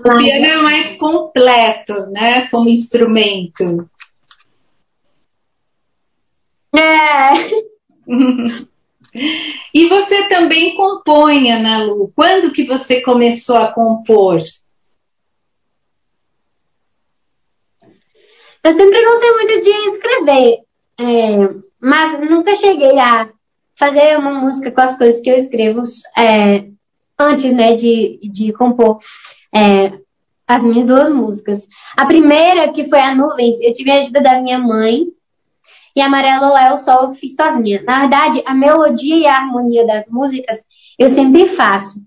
O 0.01 0.17
piano 0.17 0.45
é 0.45 0.57
mais 0.63 0.97
completo, 0.97 1.95
né? 2.11 2.49
Como 2.49 2.69
instrumento. 2.69 3.89
É. 6.77 7.51
e 9.75 9.89
você 9.89 10.29
também 10.29 10.75
compõe, 10.77 11.51
Ana 11.51 11.85
Lu. 11.85 12.13
Quando 12.15 12.53
que 12.53 12.65
você 12.65 13.01
começou 13.03 13.57
a 13.57 13.73
compor? 13.73 14.43
Eu 18.65 18.75
sempre 18.75 19.05
gostei 19.05 19.31
muito 19.33 19.61
de 19.63 19.71
escrever, 19.71 20.59
é, 21.01 21.55
mas 21.81 22.29
nunca 22.29 22.57
cheguei 22.57 22.99
a 22.99 23.31
fazer 23.77 24.19
uma 24.19 24.33
música 24.33 24.71
com 24.73 24.81
as 24.81 24.99
coisas 24.99 25.21
que 25.23 25.31
eu 25.31 25.37
escrevo 25.37 25.83
é, 26.19 26.67
antes, 27.19 27.55
né, 27.55 27.75
de, 27.75 28.19
de 28.23 28.53
compor 28.53 28.99
é, 29.55 29.93
as 30.47 30.63
minhas 30.63 30.87
duas 30.87 31.11
músicas. 31.11 31.67
A 31.97 32.07
primeira, 32.07 32.73
que 32.73 32.89
foi 32.89 33.01
a 33.01 33.15
Nuvens, 33.15 33.61
eu 33.61 33.73
tive 33.73 33.91
a 33.91 34.01
ajuda 34.01 34.21
da 34.21 34.41
minha 34.41 34.59
mãe, 34.59 35.07
e 35.99 36.03
Amarelo 36.03 36.57
é 36.57 36.73
o 36.73 36.79
Sol 36.79 37.05
eu 37.05 37.15
fiz 37.15 37.35
sozinha. 37.35 37.83
Na 37.87 38.01
verdade, 38.01 38.43
a 38.47 38.55
melodia 38.55 39.17
e 39.17 39.27
a 39.27 39.37
harmonia 39.37 39.87
das 39.87 40.05
músicas 40.09 40.61
eu 40.99 41.11
sempre 41.15 41.49
faço. 41.57 42.01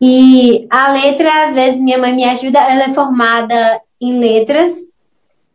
E 0.00 0.66
a 0.70 0.92
letra, 0.92 1.48
às 1.48 1.54
vezes, 1.54 1.80
minha 1.80 1.98
mãe 1.98 2.14
me 2.14 2.24
ajuda, 2.24 2.58
ela 2.58 2.84
é 2.84 2.94
formada 2.94 3.80
em 4.00 4.18
letras, 4.18 4.72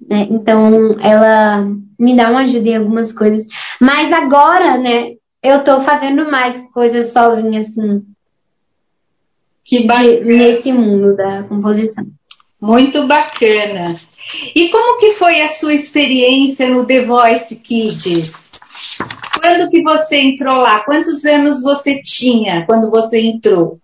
né? 0.10 0.28
Então 0.30 1.00
ela 1.00 1.68
me 2.00 2.16
dá 2.16 2.32
uma 2.32 2.42
ajuda 2.42 2.70
em 2.70 2.78
algumas 2.78 3.14
coisas. 3.14 3.46
Mas 3.80 4.12
agora, 4.12 4.78
né, 4.78 5.14
eu 5.44 5.64
tô 5.64 5.82
fazendo 5.82 6.30
mais 6.30 6.60
coisas 6.74 7.14
sozinha, 7.14 7.62
assim. 7.62 8.04
Que 9.64 9.86
bacana. 9.86 10.26
Nesse 10.26 10.74
mundo 10.74 11.16
da 11.16 11.44
composição. 11.44 12.04
Muito 12.60 13.08
bacana. 13.08 13.96
E 14.56 14.70
como 14.70 14.98
que 14.98 15.14
foi 15.14 15.42
a 15.42 15.52
sua 15.54 15.74
experiência 15.74 16.70
no 16.70 16.86
The 16.86 17.06
Voice 17.06 17.56
Kids? 17.56 18.32
Quando 19.40 19.70
que 19.70 19.82
você 19.82 20.18
entrou 20.18 20.58
lá? 20.58 20.84
Quantos 20.84 21.26
anos 21.26 21.62
você 21.62 22.02
tinha 22.02 22.66
quando 22.66 22.90
você 22.90 23.20
entrou? 23.20 23.80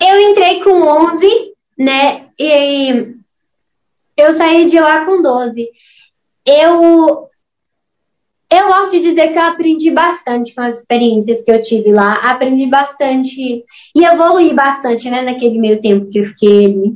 Eu 0.00 0.30
entrei 0.30 0.62
com 0.62 0.82
11, 0.82 1.26
né? 1.78 2.28
E 2.38 3.14
eu 4.16 4.34
saí 4.34 4.68
de 4.68 4.78
lá 4.78 5.04
com 5.04 5.22
12. 5.22 5.68
Eu 6.46 7.28
eu 8.56 8.68
gosto 8.68 8.90
de 8.92 9.00
dizer 9.00 9.28
que 9.28 9.38
eu 9.38 9.42
aprendi 9.42 9.90
bastante 9.90 10.54
com 10.54 10.60
as 10.60 10.78
experiências 10.78 11.44
que 11.44 11.50
eu 11.50 11.62
tive 11.62 11.92
lá. 11.92 12.14
Aprendi 12.14 12.66
bastante 12.66 13.64
e 13.94 14.04
evolui 14.04 14.52
bastante, 14.54 15.08
né, 15.10 15.22
naquele 15.22 15.58
meio 15.58 15.80
tempo 15.80 16.10
que 16.10 16.18
eu 16.18 16.26
fiquei 16.26 16.66
ali. 16.66 16.94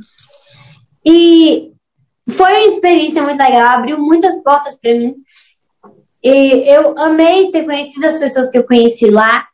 E 1.05 1.73
foi 2.31 2.53
uma 2.53 2.75
experiência 2.75 3.23
muito 3.23 3.39
legal, 3.39 3.69
abriu 3.69 3.99
muitas 3.99 4.43
portas 4.43 4.77
para 4.77 4.95
mim. 4.95 5.15
E 6.23 6.71
eu 6.71 6.99
amei 6.99 7.51
ter 7.51 7.65
conhecido 7.65 8.07
as 8.07 8.19
pessoas 8.19 8.51
que 8.51 8.59
eu 8.59 8.65
conheci 8.65 9.11
lá. 9.11 9.47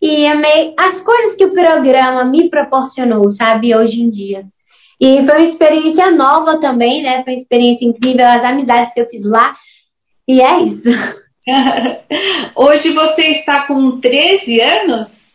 E 0.00 0.26
amei 0.26 0.74
as 0.78 1.00
coisas 1.00 1.36
que 1.36 1.46
o 1.46 1.54
programa 1.54 2.24
me 2.24 2.50
proporcionou, 2.50 3.30
sabe, 3.30 3.74
hoje 3.74 4.02
em 4.02 4.10
dia. 4.10 4.44
E 5.00 5.24
foi 5.24 5.38
uma 5.38 5.48
experiência 5.48 6.10
nova 6.10 6.60
também, 6.60 7.02
né? 7.02 7.24
Foi 7.24 7.34
uma 7.34 7.40
experiência 7.40 7.86
incrível, 7.86 8.26
as 8.26 8.44
amizades 8.44 8.92
que 8.94 9.00
eu 9.00 9.08
fiz 9.08 9.24
lá. 9.24 9.54
E 10.28 10.40
é 10.40 10.60
isso. 10.62 10.88
Hoje 12.56 12.92
você 12.92 13.22
está 13.28 13.66
com 13.66 14.00
13 14.00 14.60
anos? 14.60 15.26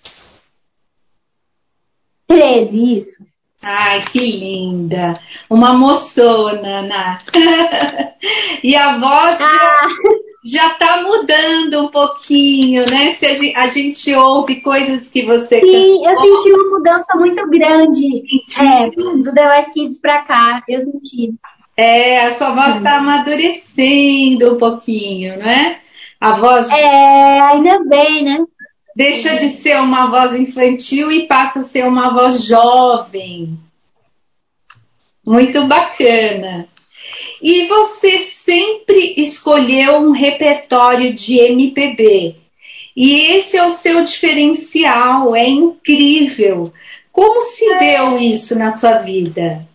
13, 2.28 2.98
isso. 2.98 3.32
Ai, 3.64 4.02
que 4.12 4.20
linda! 4.20 5.20
Uma 5.50 5.74
moçona, 5.74 6.80
Ana. 6.80 7.20
e 8.64 8.76
a 8.76 8.98
voz 8.98 9.38
ah. 9.40 9.88
já 10.44 10.74
está 10.74 11.04
mudando 11.04 11.86
um 11.86 11.88
pouquinho, 11.90 12.84
né? 12.90 13.14
Se 13.14 13.28
a 13.28 13.34
gente, 13.34 13.56
a 13.56 13.68
gente, 13.68 14.16
ouve 14.16 14.62
coisas 14.62 15.08
que 15.10 15.24
você 15.24 15.60
Sim, 15.60 16.02
cantou. 16.04 16.10
eu 16.10 16.22
senti 16.22 16.54
uma 16.54 16.78
mudança 16.78 17.18
muito 17.18 17.50
grande. 17.50 18.24
É, 18.60 18.90
do 18.90 19.34
The 19.34 19.48
West 19.48 19.74
Kids 19.74 20.02
pra 20.02 20.24
cá, 20.24 20.64
eu 20.68 20.82
senti. 20.82 21.36
É, 21.78 22.26
a 22.26 22.36
sua 22.36 22.56
voz 22.56 22.78
está 22.78 22.98
amadurecendo 22.98 24.56
um 24.56 24.58
pouquinho, 24.58 25.38
não 25.38 25.46
é? 25.50 25.81
A 26.22 26.38
voz. 26.38 26.70
É, 26.70 27.40
ainda 27.40 27.84
bem, 27.86 28.24
né? 28.24 28.46
Deixa 28.96 29.38
de 29.38 29.62
ser 29.62 29.80
uma 29.80 30.06
voz 30.12 30.40
infantil 30.40 31.12
e 31.12 31.26
passa 31.26 31.62
a 31.62 31.64
ser 31.64 31.88
uma 31.88 32.14
voz 32.14 32.46
jovem. 32.46 33.58
Muito 35.26 35.68
bacana. 35.68 36.68
E 37.42 37.66
você 37.68 38.20
sempre 38.46 39.16
escolheu 39.18 39.98
um 39.98 40.12
repertório 40.12 41.14
de 41.16 41.40
MPB. 41.40 42.36
E 42.96 43.38
esse 43.38 43.58
é 43.58 43.66
o 43.66 43.72
seu 43.78 44.04
diferencial, 44.04 45.36
é 45.36 45.48
incrível. 45.48 46.72
Como 47.12 47.42
se 47.42 47.80
deu 47.80 48.18
isso 48.20 48.56
na 48.56 48.72
sua 48.72 49.00
vida? 49.00 49.66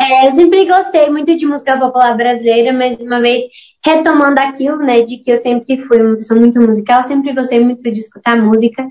É, 0.00 0.28
eu 0.28 0.32
sempre 0.32 0.64
gostei 0.64 1.10
muito 1.10 1.36
de 1.36 1.44
música 1.44 1.76
popular 1.76 2.16
brasileira, 2.16 2.72
mas 2.72 2.96
uma 2.98 3.20
vez 3.20 3.44
retomando 3.84 4.40
aquilo, 4.40 4.78
né, 4.78 5.02
de 5.02 5.18
que 5.18 5.32
eu 5.32 5.38
sempre 5.38 5.78
fui 5.86 6.00
uma 6.00 6.16
pessoa 6.16 6.38
muito 6.38 6.60
musical, 6.60 7.04
sempre 7.04 7.34
gostei 7.34 7.58
muito 7.58 7.82
de 7.82 7.98
escutar 7.98 8.40
música. 8.40 8.86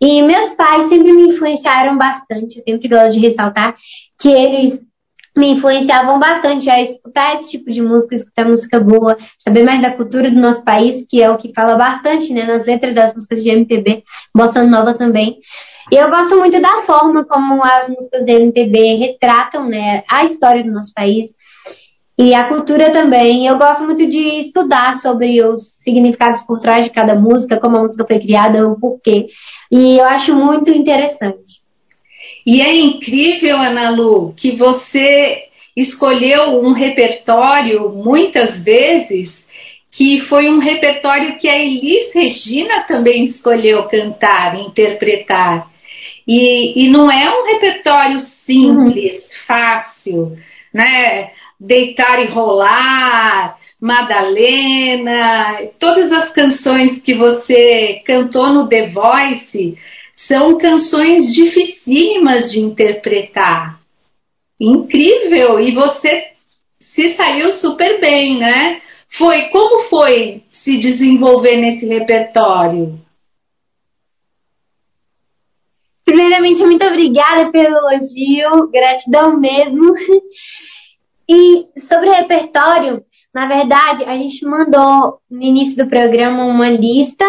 E 0.00 0.22
meus 0.22 0.50
pais 0.52 0.88
sempre 0.88 1.12
me 1.12 1.28
influenciaram 1.28 1.96
bastante, 1.96 2.58
eu 2.58 2.64
sempre 2.64 2.88
gosto 2.88 3.12
de 3.12 3.20
ressaltar 3.20 3.76
que 4.20 4.28
eles 4.28 4.80
me 5.36 5.50
influenciavam 5.50 6.18
bastante 6.18 6.68
a 6.68 6.82
escutar 6.82 7.36
esse 7.36 7.50
tipo 7.50 7.70
de 7.70 7.80
música, 7.80 8.16
escutar 8.16 8.48
música 8.48 8.80
boa, 8.80 9.16
saber 9.38 9.62
mais 9.62 9.80
da 9.80 9.92
cultura 9.92 10.30
do 10.30 10.40
nosso 10.40 10.64
país, 10.64 11.04
que 11.08 11.22
é 11.22 11.30
o 11.30 11.36
que 11.36 11.52
fala 11.54 11.76
bastante, 11.76 12.32
né, 12.32 12.44
nas 12.44 12.66
letras 12.66 12.94
das 12.94 13.14
músicas 13.14 13.42
de 13.42 13.50
MPB, 13.50 14.02
bossa 14.34 14.64
nova 14.64 14.94
também. 14.94 15.38
E 15.92 15.96
eu 15.96 16.08
gosto 16.10 16.36
muito 16.36 16.60
da 16.60 16.82
forma 16.82 17.24
como 17.24 17.62
as 17.64 17.88
músicas 17.88 18.24
da 18.24 18.32
MPB 18.32 18.96
retratam 18.96 19.68
né, 19.68 20.02
a 20.08 20.24
história 20.24 20.62
do 20.62 20.72
nosso 20.72 20.92
país 20.94 21.30
e 22.18 22.34
a 22.34 22.44
cultura 22.44 22.90
também. 22.92 23.46
Eu 23.46 23.56
gosto 23.56 23.82
muito 23.82 24.06
de 24.06 24.40
estudar 24.40 24.96
sobre 24.96 25.42
os 25.42 25.78
significados 25.82 26.42
por 26.42 26.60
trás 26.60 26.84
de 26.84 26.90
cada 26.90 27.14
música, 27.14 27.58
como 27.58 27.78
a 27.78 27.80
música 27.80 28.06
foi 28.06 28.20
criada, 28.20 28.68
o 28.68 28.78
porquê. 28.78 29.28
E 29.72 29.98
eu 29.98 30.04
acho 30.04 30.34
muito 30.34 30.70
interessante. 30.70 31.60
E 32.46 32.60
é 32.60 32.76
incrível, 32.76 33.56
Ana 33.56 33.90
Lu, 33.90 34.34
que 34.36 34.56
você 34.56 35.44
escolheu 35.76 36.60
um 36.62 36.72
repertório, 36.72 37.88
muitas 37.90 38.62
vezes, 38.62 39.46
que 39.90 40.20
foi 40.20 40.48
um 40.48 40.58
repertório 40.58 41.36
que 41.36 41.48
a 41.48 41.58
Elis 41.58 42.12
Regina 42.14 42.84
também 42.84 43.24
escolheu 43.24 43.84
cantar, 43.84 44.54
interpretar. 44.54 45.68
E, 46.26 46.84
e 46.84 46.88
não 46.88 47.10
é 47.10 47.28
um 47.28 47.46
repertório 47.46 48.20
simples, 48.20 49.14
uhum. 49.14 49.46
fácil, 49.46 50.38
né? 50.72 51.32
Deitar 51.58 52.22
e 52.22 52.28
rolar, 52.28 53.58
Madalena, 53.80 55.58
todas 55.78 56.12
as 56.12 56.30
canções 56.32 57.00
que 57.00 57.14
você 57.14 58.02
cantou 58.04 58.52
no 58.52 58.68
The 58.68 58.88
Voice 58.88 59.76
são 60.14 60.58
canções 60.58 61.34
dificílimas 61.34 62.52
de 62.52 62.60
interpretar. 62.60 63.80
Incrível! 64.60 65.58
E 65.58 65.72
você 65.72 66.28
se 66.78 67.14
saiu 67.14 67.50
super 67.52 68.00
bem, 68.00 68.38
né? 68.38 68.80
Foi 69.12 69.48
como 69.48 69.88
foi 69.88 70.44
se 70.50 70.78
desenvolver 70.78 71.56
nesse 71.56 71.86
repertório? 71.86 73.00
Primeiramente, 76.04 76.62
muito 76.62 76.84
obrigada 76.86 77.50
pelo 77.50 77.76
elogio, 77.76 78.68
gratidão 78.70 79.38
mesmo. 79.38 79.94
E 81.28 81.68
sobre 81.86 82.08
o 82.08 82.12
repertório, 82.12 83.04
na 83.32 83.46
verdade, 83.46 84.02
a 84.04 84.16
gente 84.16 84.44
mandou 84.44 85.20
no 85.30 85.42
início 85.42 85.76
do 85.76 85.88
programa 85.88 86.44
uma 86.44 86.68
lista 86.68 87.24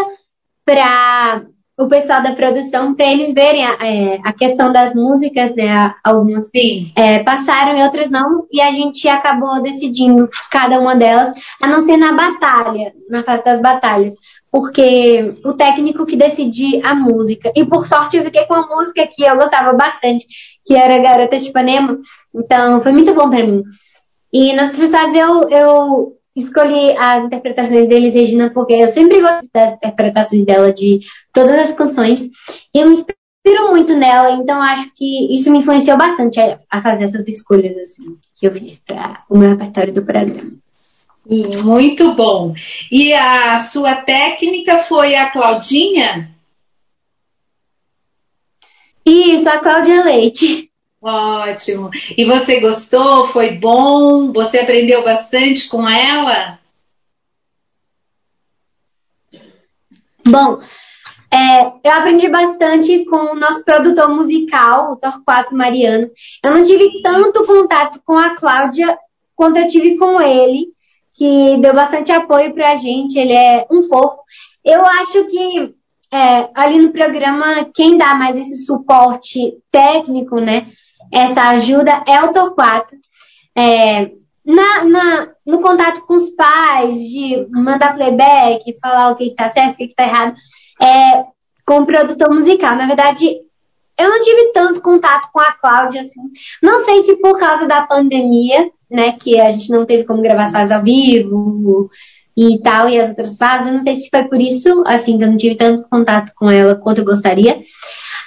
para 0.65 1.45
o 1.81 1.87
pessoal 1.87 2.21
da 2.21 2.33
produção 2.33 2.93
para 2.93 3.11
eles 3.11 3.33
verem 3.33 3.65
a, 3.65 3.77
é, 3.81 4.19
a, 4.23 4.31
questão 4.31 4.71
das 4.71 4.93
músicas, 4.93 5.55
né? 5.55 5.93
Algumas 6.03 6.47
é, 6.95 7.23
passaram 7.23 7.75
e 7.75 7.81
outras 7.81 8.07
não, 8.09 8.45
e 8.51 8.61
a 8.61 8.71
gente 8.71 9.07
acabou 9.07 9.61
decidindo 9.63 10.29
cada 10.51 10.79
uma 10.79 10.95
delas, 10.95 11.33
a 11.59 11.67
não 11.67 11.81
ser 11.81 11.97
na 11.97 12.13
batalha, 12.13 12.93
na 13.09 13.23
fase 13.23 13.43
das 13.43 13.59
batalhas. 13.59 14.13
Porque 14.51 15.33
o 15.43 15.53
técnico 15.53 16.05
que 16.05 16.15
decidia 16.15 16.85
a 16.85 16.93
música. 16.93 17.51
E 17.55 17.65
por 17.65 17.87
sorte 17.87 18.17
eu 18.17 18.23
fiquei 18.25 18.45
com 18.45 18.53
uma 18.53 18.67
música 18.67 19.07
que 19.07 19.23
eu 19.23 19.35
gostava 19.35 19.73
bastante, 19.73 20.27
que 20.65 20.75
era 20.75 20.99
Garota 20.99 21.39
de 21.39 21.49
Ipanema. 21.49 21.97
Então 22.35 22.81
foi 22.83 22.91
muito 22.91 23.13
bom 23.13 23.29
para 23.29 23.45
mim. 23.45 23.63
E 24.31 24.53
nas 24.53 24.71
outras 24.71 24.91
fases 24.91 25.15
eu, 25.15 25.49
eu 25.49 26.20
escolhi 26.35 26.95
as 26.97 27.23
interpretações 27.25 27.87
deles, 27.87 28.13
Regina, 28.13 28.51
porque 28.51 28.73
eu 28.73 28.93
sempre 28.93 29.21
gosto 29.21 29.47
das 29.53 29.73
interpretações 29.73 30.45
dela 30.45 30.73
de 30.73 30.99
todas 31.33 31.69
as 31.69 31.75
canções. 31.75 32.21
E 32.73 32.79
eu 32.79 32.87
me 32.87 32.93
inspiro 32.93 33.69
muito 33.69 33.95
nela, 33.95 34.31
então 34.31 34.61
acho 34.61 34.91
que 34.95 35.35
isso 35.35 35.51
me 35.51 35.59
influenciou 35.59 35.97
bastante 35.97 36.39
a, 36.39 36.59
a 36.69 36.81
fazer 36.81 37.05
essas 37.05 37.27
escolhas 37.27 37.75
assim 37.77 38.17
que 38.35 38.47
eu 38.47 38.53
fiz 38.53 38.79
para 38.79 39.23
o 39.29 39.37
meu 39.37 39.49
repertório 39.49 39.93
do 39.93 40.03
programa. 40.03 40.51
Muito 41.63 42.15
bom. 42.15 42.53
E 42.91 43.13
a 43.13 43.63
sua 43.65 43.97
técnica 44.01 44.79
foi 44.85 45.15
a 45.15 45.29
Claudinha? 45.29 46.31
Isso, 49.05 49.47
a 49.47 49.59
Cláudia 49.59 50.03
Leite. 50.03 50.70
Ótimo. 51.01 51.89
E 52.15 52.23
você 52.25 52.59
gostou? 52.59 53.27
Foi 53.29 53.53
bom? 53.57 54.31
Você 54.31 54.59
aprendeu 54.59 55.03
bastante 55.03 55.67
com 55.67 55.89
ela? 55.89 56.59
Bom, 60.23 60.59
é, 61.33 61.65
eu 61.83 61.93
aprendi 61.93 62.29
bastante 62.29 63.03
com 63.05 63.31
o 63.31 63.35
nosso 63.35 63.63
produtor 63.63 64.09
musical, 64.09 64.91
o 64.91 64.95
Torquato 64.95 65.55
Mariano. 65.55 66.07
Eu 66.43 66.51
não 66.51 66.63
tive 66.63 67.01
tanto 67.01 67.47
contato 67.47 67.99
com 68.05 68.15
a 68.15 68.35
Cláudia 68.35 68.95
quanto 69.35 69.57
eu 69.57 69.67
tive 69.67 69.97
com 69.97 70.21
ele, 70.21 70.67
que 71.15 71.57
deu 71.57 71.73
bastante 71.73 72.11
apoio 72.11 72.53
pra 72.53 72.75
gente. 72.75 73.17
Ele 73.17 73.33
é 73.33 73.65
um 73.71 73.81
fofo. 73.81 74.19
Eu 74.63 74.85
acho 74.85 75.25
que 75.25 75.73
é, 76.13 76.49
ali 76.53 76.79
no 76.79 76.91
programa, 76.91 77.65
quem 77.73 77.97
dá 77.97 78.13
mais 78.13 78.35
esse 78.35 78.65
suporte 78.65 79.57
técnico, 79.71 80.39
né? 80.39 80.67
Essa 81.11 81.41
ajuda 81.49 82.03
é 82.07 82.23
o 82.23 82.31
Torquato. 82.31 82.95
É, 83.55 84.11
na, 84.45 84.85
na, 84.85 85.27
no 85.45 85.61
contato 85.61 86.01
com 86.05 86.15
os 86.15 86.29
pais, 86.31 86.95
de 86.95 87.47
mandar 87.51 87.93
playback, 87.93 88.75
falar 88.81 89.11
o 89.11 89.15
que 89.15 89.25
está 89.25 89.51
certo, 89.51 89.75
o 89.75 89.77
que 89.77 89.83
está 89.85 90.03
errado, 90.03 90.35
é, 90.81 91.25
com 91.65 91.79
o 91.79 91.85
produtor 91.85 92.33
musical. 92.33 92.75
Na 92.75 92.87
verdade, 92.87 93.37
eu 93.97 94.09
não 94.09 94.21
tive 94.21 94.51
tanto 94.51 94.81
contato 94.81 95.29
com 95.31 95.39
a 95.39 95.51
Cláudia, 95.53 96.01
assim. 96.01 96.21
Não 96.61 96.83
sei 96.85 97.03
se 97.03 97.15
por 97.17 97.37
causa 97.37 97.67
da 97.67 97.83
pandemia, 97.83 98.69
né, 98.89 99.11
que 99.13 99.39
a 99.39 99.51
gente 99.51 99.69
não 99.69 99.85
teve 99.85 100.03
como 100.05 100.21
gravar 100.21 100.45
as 100.45 100.51
fases 100.51 100.71
ao 100.71 100.83
vivo 100.83 101.89
e 102.35 102.59
tal, 102.59 102.89
e 102.89 102.99
as 102.99 103.09
outras 103.09 103.37
fases, 103.37 103.67
eu 103.67 103.73
não 103.73 103.83
sei 103.83 103.95
se 103.95 104.09
foi 104.09 104.23
por 104.23 104.39
isso, 104.39 104.83
assim, 104.87 105.17
que 105.17 105.23
eu 105.23 105.29
não 105.29 105.37
tive 105.37 105.55
tanto 105.55 105.87
contato 105.89 106.31
com 106.35 106.49
ela 106.49 106.75
quanto 106.75 106.99
eu 106.99 107.05
gostaria. 107.05 107.61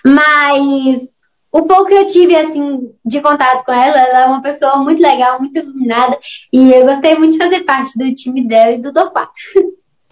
Mas 0.04 1.13
o 1.55 1.62
pouco 1.68 1.84
que 1.84 1.94
eu 1.94 2.07
tive, 2.07 2.34
assim, 2.34 2.90
de 3.07 3.20
contato 3.20 3.64
com 3.64 3.72
ela, 3.72 3.96
ela 3.96 4.24
é 4.24 4.26
uma 4.26 4.42
pessoa 4.42 4.78
muito 4.78 5.00
legal, 5.00 5.38
muito 5.38 5.57
iluminada, 5.57 6.18
e 6.52 6.72
eu 6.72 6.84
gostei 6.84 7.14
muito 7.14 7.34
de 7.34 7.38
fazer 7.38 7.62
parte 7.62 7.96
do 7.96 8.12
time 8.12 8.42
dela 8.42 8.72
e 8.72 8.82
do 8.82 8.92
Torquato. 8.92 9.30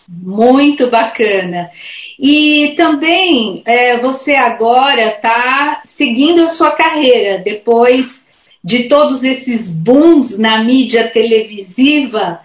Muito 0.09 0.89
bacana. 0.89 1.69
E 2.17 2.75
também 2.77 3.61
é, 3.67 3.99
você 3.99 4.37
agora 4.37 5.03
está 5.03 5.83
seguindo 5.85 6.43
a 6.43 6.51
sua 6.51 6.77
carreira, 6.77 7.43
depois 7.43 8.07
de 8.63 8.85
todos 8.85 9.25
esses 9.25 9.69
booms 9.69 10.39
na 10.39 10.63
mídia 10.63 11.11
televisiva, 11.11 12.39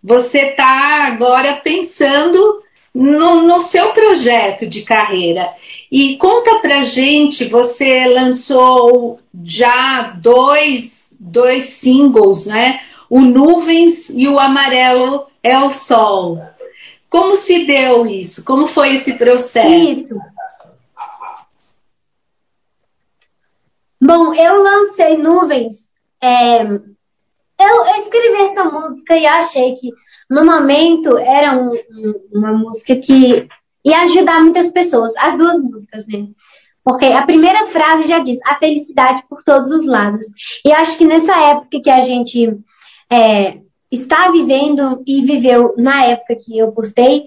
você 0.00 0.50
está 0.50 1.06
agora 1.06 1.60
pensando 1.64 2.62
no, 2.94 3.42
no 3.42 3.62
seu 3.62 3.92
projeto 3.92 4.68
de 4.68 4.82
carreira. 4.82 5.50
E 5.90 6.16
conta 6.16 6.58
pra 6.58 6.82
gente, 6.82 7.48
você 7.48 8.06
lançou 8.06 9.20
já 9.44 10.18
dois, 10.20 11.14
dois 11.18 11.74
singles, 11.80 12.46
né? 12.46 12.80
O 13.08 13.20
Nuvens 13.20 14.10
e 14.10 14.26
o 14.26 14.38
Amarelo 14.38 15.26
é 15.42 15.56
o 15.58 15.70
Sol. 15.70 16.40
Como 17.08 17.36
se 17.36 17.66
deu 17.66 18.04
isso? 18.06 18.44
Como 18.44 18.66
foi 18.66 18.96
esse 18.96 19.14
processo? 19.14 19.72
Isso. 19.72 20.16
Bom, 24.00 24.34
eu 24.34 24.62
lancei 24.62 25.16
Nuvens. 25.16 25.76
É, 26.20 26.62
eu, 26.62 27.84
escrevi 27.98 28.42
essa 28.42 28.64
música 28.64 29.16
e 29.16 29.26
achei 29.26 29.74
que 29.76 29.90
no 30.28 30.44
momento 30.44 31.16
era 31.16 31.56
um, 31.56 31.72
uma 32.32 32.52
música 32.52 32.96
que 32.96 33.48
e 33.86 33.94
ajudar 33.94 34.40
muitas 34.40 34.66
pessoas. 34.72 35.12
As 35.16 35.38
duas 35.38 35.62
músicas, 35.62 36.04
né? 36.08 36.26
Porque 36.84 37.06
a 37.06 37.22
primeira 37.22 37.68
frase 37.68 38.08
já 38.08 38.18
diz 38.18 38.38
a 38.44 38.56
felicidade 38.56 39.22
por 39.28 39.44
todos 39.44 39.70
os 39.70 39.86
lados. 39.86 40.24
E 40.64 40.70
eu 40.70 40.76
acho 40.76 40.98
que 40.98 41.06
nessa 41.06 41.34
época 41.50 41.80
que 41.82 41.90
a 41.90 42.02
gente 42.02 42.58
é, 43.10 43.58
está 43.90 44.30
vivendo 44.30 45.02
e 45.06 45.22
viveu 45.22 45.74
na 45.78 46.04
época 46.04 46.36
que 46.36 46.58
eu 46.58 46.72
postei, 46.72 47.24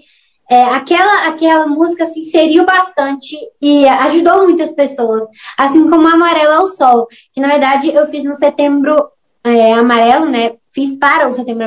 é, 0.50 0.62
aquela, 0.64 1.28
aquela 1.28 1.66
música 1.66 2.06
se 2.06 2.20
inseriu 2.20 2.66
bastante 2.66 3.36
e 3.62 3.86
ajudou 3.86 4.42
muitas 4.42 4.72
pessoas. 4.72 5.26
Assim 5.56 5.88
como 5.88 6.08
Amarelo 6.08 6.52
ao 6.52 6.66
Sol, 6.66 7.06
que 7.32 7.40
na 7.40 7.48
verdade 7.48 7.88
eu 7.94 8.08
fiz 8.08 8.24
no 8.24 8.34
setembro 8.34 8.96
é, 9.44 9.72
amarelo, 9.72 10.26
né? 10.26 10.56
Fiz 10.74 10.98
para 10.98 11.28
o 11.28 11.32
setembro 11.32 11.66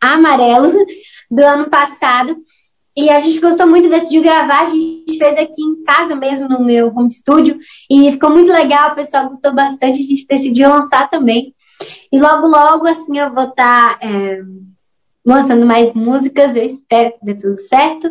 amarelo 0.00 0.72
do 1.30 1.42
ano 1.42 1.68
passado. 1.68 2.36
E 2.96 3.10
a 3.10 3.20
gente 3.20 3.40
gostou 3.40 3.66
muito, 3.66 3.88
decidiu 3.88 4.22
gravar, 4.22 4.66
a 4.66 4.70
gente 4.70 5.18
fez 5.18 5.38
aqui 5.38 5.62
em 5.62 5.84
casa 5.84 6.16
mesmo, 6.16 6.48
no 6.48 6.64
meu 6.64 6.88
home 6.88 7.10
studio, 7.10 7.58
e 7.88 8.10
ficou 8.12 8.30
muito 8.30 8.50
legal, 8.50 8.90
o 8.92 8.94
pessoal 8.96 9.28
gostou 9.28 9.54
bastante, 9.54 10.00
a 10.00 10.04
gente 10.04 10.26
decidiu 10.26 10.68
lançar 10.68 11.08
também. 11.08 11.54
E 12.12 12.18
logo, 12.18 12.48
logo, 12.48 12.86
assim, 12.88 13.18
eu 13.18 13.32
vou 13.32 13.44
estar 13.44 13.98
tá, 13.98 14.06
é, 14.06 14.40
lançando 15.24 15.64
mais 15.64 15.92
músicas, 15.94 16.56
eu 16.56 16.64
espero 16.64 17.12
que 17.12 17.24
dê 17.24 17.34
tudo 17.34 17.60
certo, 17.62 18.10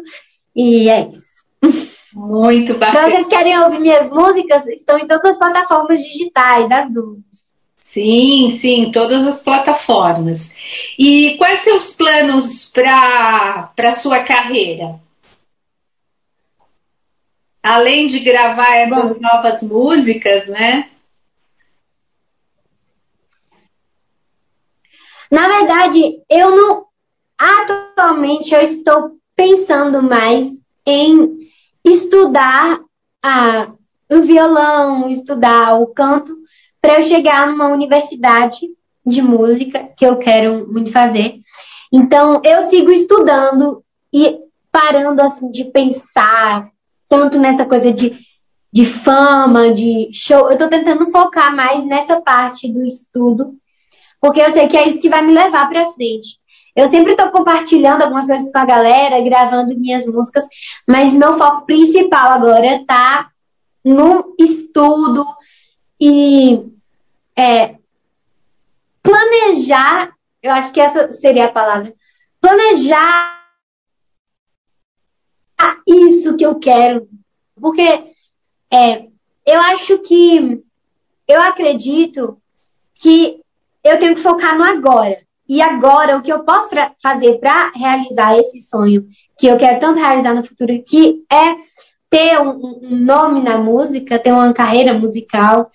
e 0.55 0.89
é 0.89 1.09
isso. 1.09 1.87
Muito 2.13 2.79
bacana. 2.79 3.05
Se 3.05 3.11
vocês 3.11 3.27
querem 3.27 3.59
ouvir 3.59 3.79
minhas 3.79 4.09
músicas, 4.09 4.65
estão 4.67 4.97
em 4.97 5.05
todas 5.05 5.31
as 5.31 5.37
plataformas 5.37 6.01
digitais, 6.01 6.67
das 6.69 6.91
duas. 6.91 7.19
Sim, 7.97 8.59
sim, 8.59 8.91
todas 8.91 9.25
as 9.25 9.41
plataformas. 9.41 10.51
E 10.99 11.35
quais 11.39 11.63
seus 11.63 11.95
planos 11.95 12.71
para 12.71 13.73
a 13.75 13.91
sua 13.93 14.23
carreira? 14.23 14.99
Além 17.63 18.05
de 18.05 18.19
gravar 18.19 18.71
essas 18.75 19.17
Bom, 19.17 19.19
novas 19.19 19.63
músicas, 19.63 20.47
né? 20.47 20.91
Na 25.31 25.47
verdade, 25.47 26.21
eu 26.29 26.55
não. 26.55 26.85
Atualmente 27.35 28.53
eu 28.53 28.61
estou 28.61 29.17
pensando 29.35 30.03
mais 30.03 30.45
em 30.85 31.49
estudar 31.83 32.79
a, 33.23 33.73
o 34.07 34.21
violão, 34.21 35.09
estudar 35.09 35.81
o 35.81 35.87
canto, 35.87 36.37
para 36.81 36.99
eu 36.99 37.03
chegar 37.03 37.47
numa 37.47 37.67
universidade 37.69 38.59
de 39.05 39.21
música 39.21 39.89
que 39.97 40.05
eu 40.05 40.17
quero 40.17 40.67
muito 40.71 40.91
fazer. 40.91 41.39
Então, 41.91 42.41
eu 42.43 42.69
sigo 42.69 42.91
estudando 42.91 43.83
e 44.13 44.39
parando 44.71 45.21
assim 45.21 45.49
de 45.49 45.65
pensar 45.65 46.69
tanto 47.07 47.39
nessa 47.39 47.65
coisa 47.65 47.91
de, 47.93 48.17
de 48.71 48.85
fama, 49.03 49.73
de 49.73 50.09
show. 50.13 50.51
Eu 50.51 50.57
tô 50.57 50.67
tentando 50.67 51.09
focar 51.09 51.55
mais 51.55 51.85
nessa 51.85 52.21
parte 52.21 52.71
do 52.71 52.85
estudo, 52.85 53.53
porque 54.19 54.41
eu 54.41 54.51
sei 54.51 54.67
que 54.67 54.77
é 54.77 54.89
isso 54.89 54.99
que 54.99 55.09
vai 55.09 55.21
me 55.21 55.33
levar 55.33 55.69
para 55.69 55.91
frente. 55.93 56.37
Eu 56.75 56.87
sempre 56.89 57.13
estou 57.13 57.31
compartilhando 57.31 58.03
algumas 58.03 58.27
coisas 58.27 58.51
com 58.51 58.59
a 58.59 58.65
galera, 58.65 59.21
gravando 59.21 59.75
minhas 59.79 60.05
músicas, 60.05 60.43
mas 60.87 61.13
meu 61.13 61.37
foco 61.37 61.65
principal 61.65 62.33
agora 62.33 62.83
tá 62.85 63.29
no 63.83 64.35
estudo 64.37 65.25
e 65.99 66.65
é, 67.35 67.75
planejar 69.01 70.17
eu 70.41 70.51
acho 70.51 70.71
que 70.71 70.79
essa 70.79 71.11
seria 71.11 71.45
a 71.45 71.51
palavra. 71.51 71.93
Planejar 72.39 73.43
isso 75.85 76.35
que 76.37 76.45
eu 76.45 76.59
quero. 76.59 77.07
Porque 77.59 77.81
é, 78.71 79.07
eu 79.45 79.59
acho 79.61 79.99
que 79.99 80.61
eu 81.27 81.41
acredito 81.41 82.37
que 82.95 83.41
eu 83.83 83.99
tenho 83.99 84.15
que 84.15 84.21
focar 84.21 84.57
no 84.57 84.63
agora. 84.63 85.25
E 85.49 85.61
agora, 85.61 86.17
o 86.17 86.21
que 86.21 86.31
eu 86.31 86.43
posso 86.43 86.69
pra, 86.69 86.93
fazer 87.01 87.39
para 87.39 87.71
realizar 87.71 88.37
esse 88.37 88.61
sonho 88.61 89.07
que 89.37 89.47
eu 89.47 89.57
quero 89.57 89.79
tanto 89.79 89.99
realizar 89.99 90.33
no 90.33 90.45
futuro, 90.45 90.83
que 90.83 91.23
é 91.31 91.55
ter 92.09 92.39
um, 92.39 92.79
um 92.83 92.95
nome 92.97 93.41
na 93.41 93.57
música, 93.57 94.19
ter 94.19 94.31
uma 94.31 94.53
carreira 94.53 94.93
musical, 94.93 95.69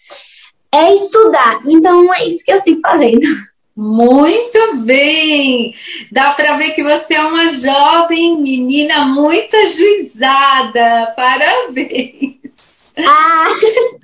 é 0.73 0.95
estudar. 0.95 1.61
Então 1.67 2.15
é 2.15 2.27
isso 2.27 2.45
que 2.45 2.53
eu 2.53 2.63
sigo 2.63 2.81
fazendo. 2.81 3.27
Muito 3.75 4.77
bem! 4.85 5.75
Dá 6.11 6.33
para 6.33 6.59
ver 6.59 6.75
que 6.75 6.83
você 6.83 7.15
é 7.15 7.23
uma 7.23 7.55
jovem 7.55 8.39
menina 8.39 9.07
muito 9.07 9.57
ajuizada. 9.57 11.15
Parabéns! 11.17 12.37
Ah! 12.99 13.47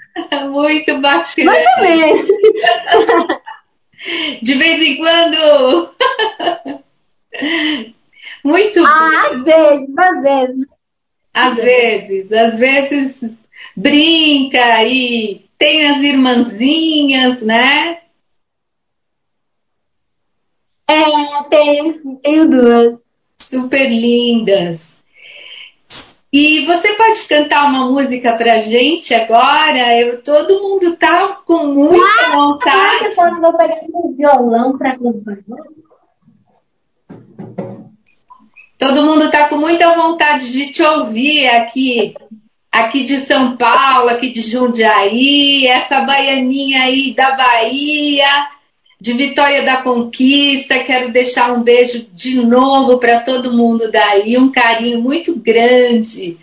Muito 0.50 1.00
bacana! 1.00 1.52
Ou 1.52 1.82
menos! 1.82 2.26
De 4.42 4.54
vez 4.54 4.82
em 4.82 4.96
quando! 4.96 5.94
Muito 8.44 8.84
ah, 8.84 9.28
às 9.30 9.44
vezes, 9.44 9.98
às 9.98 10.22
vezes. 10.22 10.66
Às 11.40 11.54
vezes, 11.54 12.32
às 12.32 12.58
vezes 12.58 13.30
brinca 13.76 14.84
e 14.84 15.44
tem 15.56 15.88
as 15.88 16.02
irmãzinhas, 16.02 17.42
né? 17.42 17.98
É, 20.90 21.44
tenho, 21.48 22.16
tenho 22.16 22.50
duas. 22.50 22.98
Super 23.40 23.88
lindas. 23.88 24.98
E 26.32 26.66
você 26.66 26.92
pode 26.94 27.28
cantar 27.28 27.66
uma 27.66 27.86
música 27.86 28.36
pra 28.36 28.58
gente 28.58 29.14
agora? 29.14 29.96
Eu, 29.96 30.22
todo 30.22 30.60
mundo 30.60 30.96
tá 30.96 31.40
com 31.46 31.66
muita 31.68 32.26
ah, 32.26 32.36
vontade. 32.36 33.14
Eu 33.16 33.40
vou 33.40 33.56
pegar 33.56 33.80
um 33.94 34.12
violão 34.12 34.72
pra 34.72 34.98
cantar. 34.98 35.38
Todo 38.78 39.02
mundo 39.02 39.28
tá 39.30 39.48
com 39.48 39.56
muita 39.56 39.92
vontade 39.96 40.52
de 40.52 40.70
te 40.70 40.82
ouvir 40.84 41.48
aqui, 41.48 42.14
aqui 42.70 43.02
de 43.02 43.26
São 43.26 43.56
Paulo, 43.56 44.08
aqui 44.08 44.30
de 44.30 44.40
Jundiaí, 44.40 45.66
essa 45.66 46.02
baianinha 46.02 46.84
aí 46.84 47.12
da 47.12 47.34
Bahia 47.34 48.46
de 49.00 49.12
Vitória 49.14 49.64
da 49.64 49.82
Conquista. 49.82 50.78
Quero 50.84 51.10
deixar 51.10 51.52
um 51.52 51.62
beijo 51.64 52.06
de 52.12 52.40
novo 52.46 52.98
para 52.98 53.20
todo 53.20 53.52
mundo 53.52 53.90
daí, 53.90 54.38
um 54.38 54.52
carinho 54.52 55.00
muito 55.02 55.36
grande 55.36 56.38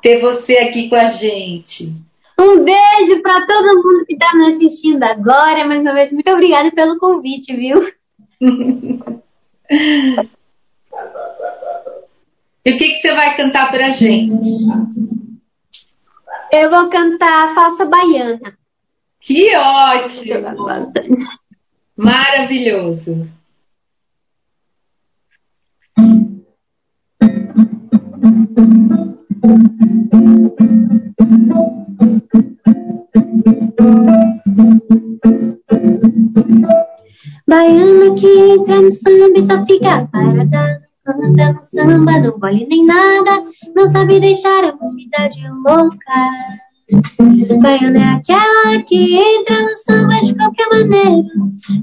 ter 0.00 0.20
você 0.20 0.56
aqui 0.58 0.88
com 0.88 0.96
a 0.96 1.08
gente. 1.08 1.92
Um 2.40 2.64
beijo 2.64 3.20
para 3.20 3.44
todo 3.46 3.82
mundo 3.82 4.06
que 4.06 4.14
está 4.14 4.32
me 4.34 4.54
assistindo 4.54 5.02
agora. 5.04 5.66
Mais 5.66 5.82
uma 5.82 5.92
vez, 5.92 6.10
muito 6.12 6.30
obrigada 6.30 6.70
pelo 6.70 6.98
convite, 6.98 7.54
viu? 7.54 7.92
e 12.68 12.74
o 12.74 12.76
que, 12.76 12.88
que 12.88 13.00
você 13.00 13.14
vai 13.14 13.34
cantar 13.34 13.70
para 13.70 13.86
a 13.86 13.90
gente? 13.90 14.30
Eu 16.52 16.68
vou 16.68 16.90
cantar 16.90 17.54
Falsa 17.54 17.86
Baiana. 17.86 18.58
Que 19.20 19.56
ótimo! 19.56 20.34
Maravilhoso. 21.96 23.26
Baiana 37.46 38.14
que 38.14 38.26
entra 38.26 38.80
no 38.82 38.90
samba 38.90 39.38
e 39.38 39.42
só 39.42 39.64
fica 39.64 40.06
parada. 40.12 40.87
Canta 41.08 41.54
no 41.54 41.62
samba, 41.62 42.18
não 42.18 42.38
vale 42.38 42.66
nem 42.66 42.84
nada. 42.84 43.42
Não 43.74 43.90
sabe 43.90 44.20
deixar 44.20 44.62
a 44.62 44.76
mocidade 44.76 45.40
louca. 45.48 46.67
Baiana 47.60 47.98
é 47.98 48.14
aquela 48.14 48.82
que 48.84 49.14
entra 49.14 49.60
no 49.60 49.76
samba 49.76 50.20
de 50.24 50.34
qualquer 50.34 50.68
maneira, 50.70 51.28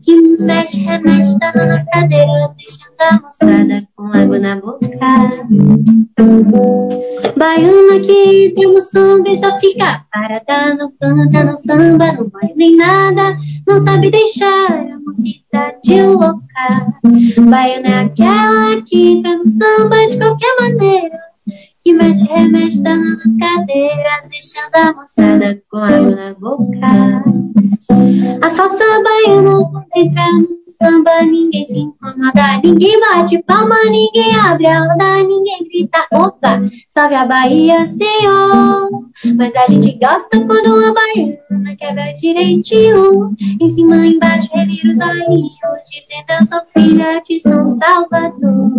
que 0.03 0.43
mexe, 0.43 0.79
remexe, 0.79 1.37
dando 1.37 1.67
nas 1.67 1.85
cadeiras, 1.85 2.49
deixando 2.57 3.01
a 3.01 3.21
moçada 3.21 3.87
com 3.95 4.07
água 4.07 4.39
na 4.39 4.55
boca. 4.55 4.87
Baiana 7.37 7.99
que 8.03 8.47
entra 8.47 8.67
no 8.67 8.81
samba 8.81 9.29
e 9.29 9.37
só 9.37 9.59
fica 9.59 10.03
parada, 10.11 10.75
não 10.75 10.91
canta 10.99 11.43
no 11.43 11.57
samba, 11.59 12.13
não 12.13 12.27
vai 12.29 12.51
nem 12.55 12.75
nada, 12.75 13.37
não 13.67 13.79
sabe 13.81 14.09
deixar 14.09 14.71
a 14.71 14.99
mocidade 15.05 16.01
louca. 16.01 16.93
Baiana 17.47 17.87
é 17.87 17.99
aquela 18.05 18.81
que 18.81 19.11
entra 19.11 19.37
no 19.37 19.43
samba 19.43 20.07
de 20.07 20.17
qualquer 20.17 20.55
maneira 20.59 21.24
que 21.85 21.93
mexe, 21.93 22.25
remexe, 22.25 22.81
dando 22.81 23.15
nas 23.15 23.37
cadeiras, 23.37 24.27
deixando 24.31 24.75
a 24.75 24.93
moçada 24.93 25.61
com 25.69 25.77
água 25.77 26.15
na 26.15 26.33
boca. 26.33 26.87
A 28.41 28.49
falsa 28.55 29.03
baiana 29.03 29.69
quando 29.71 29.87
entra 29.95 30.31
no 30.31 30.54
samba, 30.85 31.21
ninguém 31.23 31.65
se 31.65 31.79
incomoda, 31.79 32.61
ninguém 32.63 32.99
bate 32.99 33.41
palma, 33.43 33.75
ninguém 33.85 34.35
abre 34.35 34.67
a 34.67 34.79
roda, 34.81 35.23
ninguém 35.23 35.67
grita, 35.67 36.05
opa, 36.13 36.61
salve 36.91 37.15
a 37.15 37.25
Bahia, 37.25 37.87
senhor. 37.87 38.89
Mas 39.35 39.55
a 39.55 39.65
gente 39.67 39.97
gosta 39.97 40.39
quando 40.45 40.75
uma 40.75 40.93
baiana 40.93 41.75
quebra 41.77 42.13
direitinho, 42.19 43.31
em 43.59 43.69
cima, 43.69 44.05
embaixo, 44.05 44.47
revira 44.53 44.93
os 44.93 44.99
olhinhos, 44.99 45.51
dizendo 45.89 46.39
eu 46.39 46.45
sou 46.45 46.61
filha 46.73 47.21
de 47.27 47.39
São 47.39 47.65
Salvador. 47.77 48.71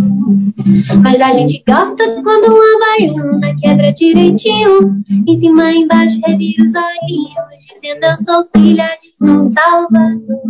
Mas 1.02 1.20
a 1.20 1.32
gente 1.32 1.64
gosta 1.66 2.22
quando 2.22 2.46
uma 2.46 2.78
baiana 2.86 3.56
quebra 3.60 3.92
direitinho, 3.92 5.02
em 5.26 5.36
cima, 5.36 5.72
embaixo, 5.72 6.20
revira 6.24 6.64
os 6.64 6.74
olhinhos, 6.74 7.66
dizendo 7.74 8.04
eu 8.04 8.18
sou 8.18 8.46
filha 8.54 8.88
de 9.02 9.05
São 9.18 9.44
Salvador. 9.44 10.42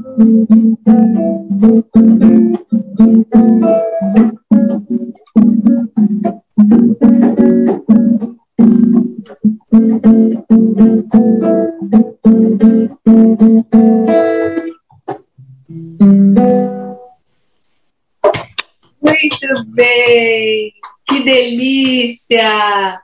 Muito 19.00 19.70
bem! 19.74 20.72
Que 21.06 21.22
delícia! 21.22 23.00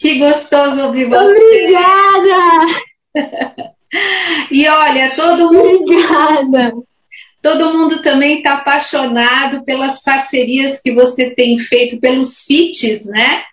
Que 0.00 0.18
gostoso 0.18 0.86
ouvir 0.86 1.08
você! 1.08 1.24
Obrigada! 1.24 2.66
e 4.50 4.68
olha, 4.68 5.14
todo 5.14 5.52
mundo. 5.52 5.82
Obrigada! 5.84 6.72
Todo 7.40 7.72
mundo 7.72 8.02
também 8.02 8.38
está 8.38 8.54
apaixonado 8.54 9.64
pelas 9.64 10.02
parcerias 10.02 10.80
que 10.82 10.92
você 10.92 11.30
tem 11.30 11.56
feito, 11.58 12.00
pelos 12.00 12.42
feats, 12.42 13.06
né? 13.06 13.44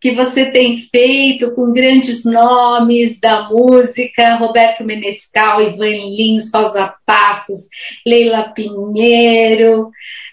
Que 0.00 0.14
você 0.14 0.52
tem 0.52 0.78
feito 0.78 1.52
com 1.54 1.72
grandes 1.72 2.24
nomes 2.24 3.18
da 3.18 3.48
música, 3.48 4.36
Roberto 4.36 4.84
Menescal, 4.84 5.60
Ivan 5.60 6.14
Lins, 6.16 6.50
Rosa 6.54 6.94
Passos, 7.04 7.68
Leila 8.06 8.52
Pinheiro, 8.54 9.90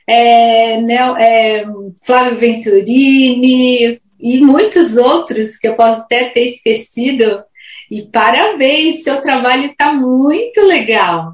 é, 0.08 0.82
né, 0.82 0.97
é, 1.20 1.66
Flávio 2.06 2.39
Venturini 2.39 3.99
e 4.20 4.39
muitos 4.41 4.95
outros 4.97 5.58
que 5.58 5.68
eu 5.68 5.76
posso 5.76 6.02
até 6.02 6.30
ter 6.30 6.54
esquecido. 6.54 7.43
E 7.92 8.04
parabéns, 8.04 9.04
seu 9.04 9.22
trabalho 9.22 9.66
está 9.66 9.92
muito 9.92 10.62
legal. 10.62 11.34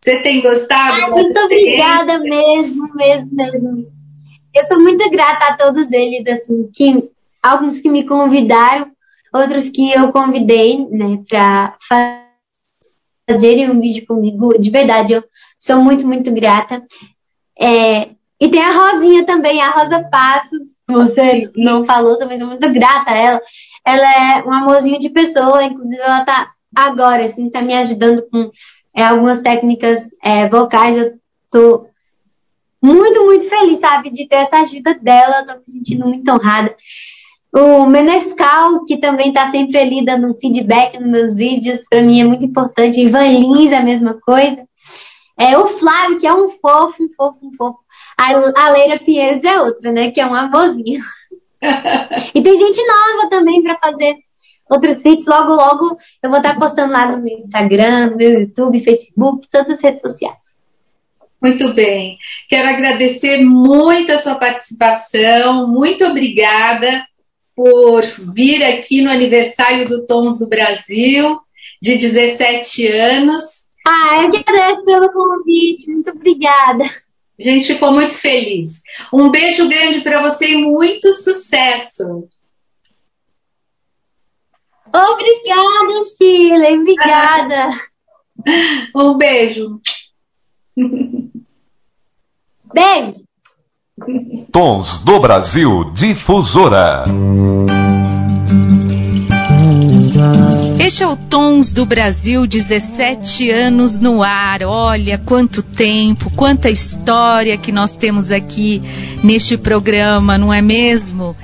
Você 0.00 0.22
tem 0.22 0.40
gostado? 0.40 0.92
Ai, 0.92 1.10
muito 1.10 1.36
obrigada 1.40 2.20
mesmo, 2.20 2.94
mesmo, 2.94 3.28
mesmo. 3.32 3.92
Eu 4.54 4.64
sou 4.66 4.78
muito 4.80 5.10
grata 5.10 5.46
a 5.48 5.56
todos 5.56 5.90
eles, 5.90 6.24
assim, 6.28 6.70
que 6.72 7.10
alguns 7.42 7.80
que 7.80 7.90
me 7.90 8.06
convidaram, 8.06 8.92
outros 9.34 9.68
que 9.70 9.92
eu 9.92 10.12
convidei, 10.12 10.86
né, 10.88 11.20
para 11.28 11.76
fazerem 13.28 13.68
um 13.68 13.80
vídeo 13.80 14.06
comigo. 14.06 14.56
De 14.56 14.70
verdade, 14.70 15.14
eu 15.14 15.24
sou 15.58 15.78
muito, 15.78 16.06
muito 16.06 16.32
grata. 16.32 16.80
É, 17.58 18.10
e 18.40 18.48
tem 18.48 18.62
a 18.62 18.70
Rosinha 18.70 19.26
também, 19.26 19.60
a 19.60 19.70
Rosa 19.70 20.08
Passos. 20.08 20.60
Você 20.88 21.50
não 21.56 21.84
falou, 21.84 22.16
também 22.16 22.38
sou 22.38 22.46
muito 22.46 22.72
grata 22.72 23.10
a 23.10 23.18
ela. 23.18 23.42
Ela 23.86 24.38
é 24.38 24.44
um 24.44 24.52
amorzinho 24.52 24.98
de 24.98 25.10
pessoa, 25.10 25.62
inclusive 25.62 26.00
ela 26.00 26.24
tá 26.24 26.50
agora, 26.74 27.24
assim, 27.24 27.48
tá 27.48 27.62
me 27.62 27.74
ajudando 27.74 28.26
com 28.30 28.50
é, 28.94 29.04
algumas 29.04 29.40
técnicas 29.40 30.02
é, 30.22 30.48
vocais. 30.48 30.98
Eu 30.98 31.12
tô 31.50 31.86
muito, 32.82 33.24
muito 33.24 33.48
feliz, 33.48 33.78
sabe, 33.80 34.10
de 34.10 34.26
ter 34.26 34.36
essa 34.36 34.56
ajuda 34.58 34.94
dela. 34.94 35.40
Eu 35.40 35.46
tô 35.46 35.52
me 35.54 35.66
sentindo 35.66 36.06
muito 36.06 36.30
honrada. 36.30 36.74
O 37.54 37.86
Menescal, 37.86 38.84
que 38.84 38.98
também 38.98 39.32
tá 39.32 39.50
sempre 39.50 39.78
ali 39.78 40.04
dando 40.04 40.30
um 40.30 40.38
feedback 40.38 40.98
nos 40.98 41.10
meus 41.10 41.34
vídeos, 41.34 41.80
para 41.88 42.02
mim 42.02 42.20
é 42.20 42.24
muito 42.24 42.44
importante. 42.44 43.00
Ivan 43.00 43.22
Lins, 43.22 43.72
a 43.72 43.82
mesma 43.82 44.14
coisa. 44.20 44.66
É 45.38 45.56
o 45.56 45.66
Flávio, 45.78 46.18
que 46.18 46.26
é 46.26 46.34
um 46.34 46.48
fofo, 46.48 47.02
um 47.02 47.08
fofo, 47.16 47.38
um 47.42 47.52
fofo. 47.56 47.78
A, 48.18 48.70
Leira 48.70 48.98
Pinheiros 48.98 49.44
é 49.44 49.60
outra, 49.60 49.92
né? 49.92 50.10
Que 50.10 50.20
é 50.20 50.26
um 50.26 50.34
amorzinho. 50.34 51.00
E 52.34 52.42
tem 52.42 52.58
gente 52.58 52.86
nova 52.86 53.28
também 53.30 53.62
para 53.62 53.78
fazer 53.78 54.16
outros 54.70 55.02
vídeos. 55.02 55.26
Logo, 55.26 55.54
logo 55.54 55.96
eu 56.22 56.30
vou 56.30 56.38
estar 56.38 56.58
postando 56.58 56.92
lá 56.92 57.10
no 57.10 57.22
meu 57.22 57.38
Instagram, 57.38 58.10
no 58.10 58.16
meu 58.16 58.40
YouTube, 58.40 58.84
Facebook, 58.84 59.48
todas 59.50 59.70
as 59.70 59.80
redes 59.80 60.02
sociais. 60.02 60.46
Muito 61.42 61.74
bem. 61.74 62.16
Quero 62.48 62.68
agradecer 62.68 63.44
muito 63.44 64.10
a 64.10 64.18
sua 64.18 64.36
participação. 64.36 65.68
Muito 65.68 66.04
obrigada 66.04 67.06
por 67.54 68.02
vir 68.34 68.64
aqui 68.64 69.02
no 69.02 69.10
aniversário 69.10 69.88
do 69.88 70.06
Tons 70.06 70.38
do 70.38 70.48
Brasil, 70.48 71.38
de 71.80 71.98
17 71.98 72.86
anos. 72.88 73.42
Ah, 73.86 74.24
eu 74.24 74.30
que 74.30 74.38
agradeço 74.38 74.84
pelo 74.84 75.12
convite. 75.12 75.90
Muito 75.90 76.10
obrigada. 76.10 76.84
A 77.38 77.42
gente 77.42 77.66
ficou 77.66 77.92
muito 77.92 78.14
feliz. 78.18 78.82
Um 79.12 79.30
beijo 79.30 79.68
grande 79.68 80.00
para 80.00 80.22
você 80.22 80.46
e 80.46 80.62
muito 80.62 81.12
sucesso. 81.12 82.28
Obrigada, 84.86 86.04
Sheila. 86.16 86.80
Obrigada. 86.80 87.68
um 88.96 89.18
beijo. 89.18 89.80
Beijo. 92.74 93.24
Tons 94.52 94.98
do 95.04 95.20
Brasil 95.20 95.92
Difusora. 95.94 97.04
Este 100.78 101.02
é 101.02 101.06
o 101.06 101.16
Tons 101.16 101.72
do 101.72 101.86
Brasil, 101.86 102.46
17 102.46 103.50
anos 103.50 103.98
no 103.98 104.22
ar. 104.22 104.62
Olha 104.62 105.18
quanto 105.18 105.62
tempo, 105.62 106.30
quanta 106.36 106.68
história 106.70 107.56
que 107.56 107.72
nós 107.72 107.96
temos 107.96 108.30
aqui 108.30 108.82
neste 109.24 109.56
programa, 109.56 110.36
não 110.36 110.52
é 110.52 110.60
mesmo? 110.60 111.34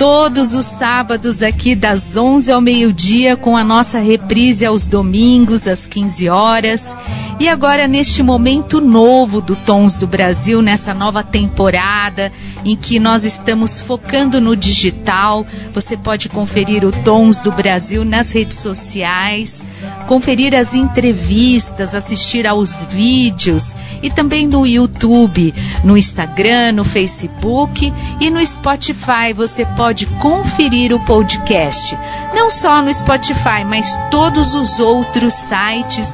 Todos 0.00 0.54
os 0.54 0.64
sábados 0.64 1.42
aqui 1.42 1.76
das 1.76 2.16
11 2.16 2.50
ao 2.50 2.62
meio-dia 2.62 3.36
com 3.36 3.54
a 3.54 3.62
nossa 3.62 3.98
reprise 3.98 4.64
aos 4.64 4.88
domingos 4.88 5.68
às 5.68 5.86
15 5.86 6.26
horas. 6.30 6.96
E 7.38 7.46
agora 7.46 7.86
neste 7.86 8.22
momento 8.22 8.80
novo 8.80 9.42
do 9.42 9.54
Tons 9.54 9.98
do 9.98 10.06
Brasil, 10.06 10.62
nessa 10.62 10.94
nova 10.94 11.22
temporada 11.22 12.32
em 12.64 12.76
que 12.76 12.98
nós 12.98 13.24
estamos 13.24 13.82
focando 13.82 14.40
no 14.40 14.56
digital, 14.56 15.44
você 15.74 15.98
pode 15.98 16.30
conferir 16.30 16.82
o 16.82 16.92
Tons 17.04 17.38
do 17.40 17.52
Brasil 17.52 18.02
nas 18.02 18.30
redes 18.30 18.56
sociais, 18.56 19.62
conferir 20.06 20.54
as 20.54 20.74
entrevistas, 20.74 21.94
assistir 21.94 22.46
aos 22.46 22.84
vídeos 22.84 23.76
e 24.02 24.10
também 24.10 24.46
no 24.46 24.66
YouTube, 24.66 25.54
no 25.84 25.96
Instagram, 25.96 26.72
no 26.72 26.84
Facebook 26.84 27.92
e 28.20 28.30
no 28.30 28.44
Spotify. 28.44 29.32
Você 29.34 29.64
pode 29.64 30.06
conferir 30.20 30.92
o 30.92 31.04
podcast. 31.04 31.96
Não 32.34 32.50
só 32.50 32.82
no 32.82 32.92
Spotify, 32.92 33.64
mas 33.66 33.86
todos 34.10 34.54
os 34.54 34.80
outros 34.80 35.34
sites 35.34 36.08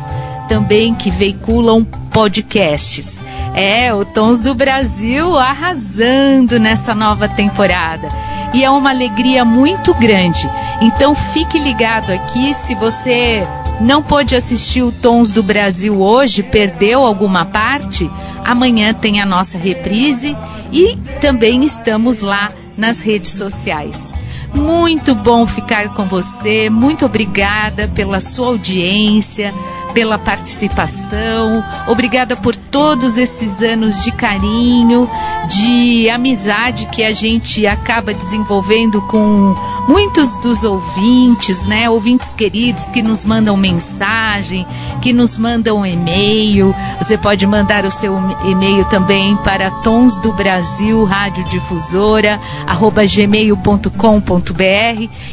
também 0.49 0.95
que 0.95 1.11
veiculam 1.11 1.85
podcasts. 1.85 3.21
É, 3.55 3.93
o 3.95 4.05
Tons 4.05 4.43
do 4.43 4.55
Brasil 4.55 5.35
arrasando 5.37 6.59
nessa 6.59 6.95
nova 6.95 7.29
temporada. 7.29 8.09
E 8.53 8.65
é 8.65 8.71
uma 8.71 8.91
alegria 8.91 9.45
muito 9.45 9.93
grande. 9.95 10.49
Então 10.81 11.15
fique 11.15 11.59
ligado 11.59 12.11
aqui 12.13 12.55
se 12.55 12.75
você 12.75 13.47
não 13.81 14.03
pôde 14.03 14.35
assistir 14.35 14.83
o 14.83 14.93
Tons 14.93 15.31
do 15.31 15.43
Brasil 15.43 16.01
hoje, 16.01 16.43
perdeu 16.43 17.05
alguma 17.05 17.45
parte, 17.45 18.11
amanhã 18.45 18.95
tem 18.95 19.21
a 19.21 19.27
nossa 19.27 19.59
reprise 19.59 20.37
e 20.73 20.97
também 21.21 21.65
estamos 21.65 22.21
lá 22.21 22.53
nas 22.77 23.01
redes 23.01 23.33
sociais. 23.33 24.15
Muito 24.55 25.15
bom 25.15 25.47
ficar 25.47 25.93
com 25.95 26.07
você, 26.07 26.71
muito 26.71 27.05
obrigada 27.05 27.89
pela 27.89 28.21
sua 28.21 28.49
audiência, 28.49 29.53
pela 29.97 30.19
participação, 30.19 31.65
obrigada 31.87 32.37
por 32.37 32.55
todos 32.55 33.17
esses 33.17 33.63
anos 33.63 34.05
de 34.05 34.13
carinho, 34.13 35.09
de 35.49 36.11
amizade 36.11 36.85
que 36.93 37.03
a 37.03 37.15
gente 37.15 37.67
acaba 37.67 38.13
desenvolvendo 38.13 39.01
com 39.09 39.57
muitos 39.89 40.39
dos 40.41 40.65
ouvintes, 40.65 41.67
né? 41.67 41.89
Ouvintes 41.89 42.29
queridos 42.35 42.87
que 42.91 43.01
nos 43.01 43.25
mandam 43.25 43.57
mensagem, 43.57 44.67
que 45.01 45.15
nos 45.15 45.39
mandam 45.39 45.87
e-mail. 45.87 46.75
Você 46.99 47.17
pode 47.17 47.47
mandar 47.47 47.87
o 47.87 47.91
seu 47.91 48.15
e-mail 48.45 48.85
também 48.91 49.35
para 49.37 49.71
tons 49.83 50.21
do 50.21 50.31
Brasil 50.35 51.05
Rádio 51.05 51.43
Difusora 51.45 52.39
arroba 52.67 53.01
gmail.com.br 53.07 53.89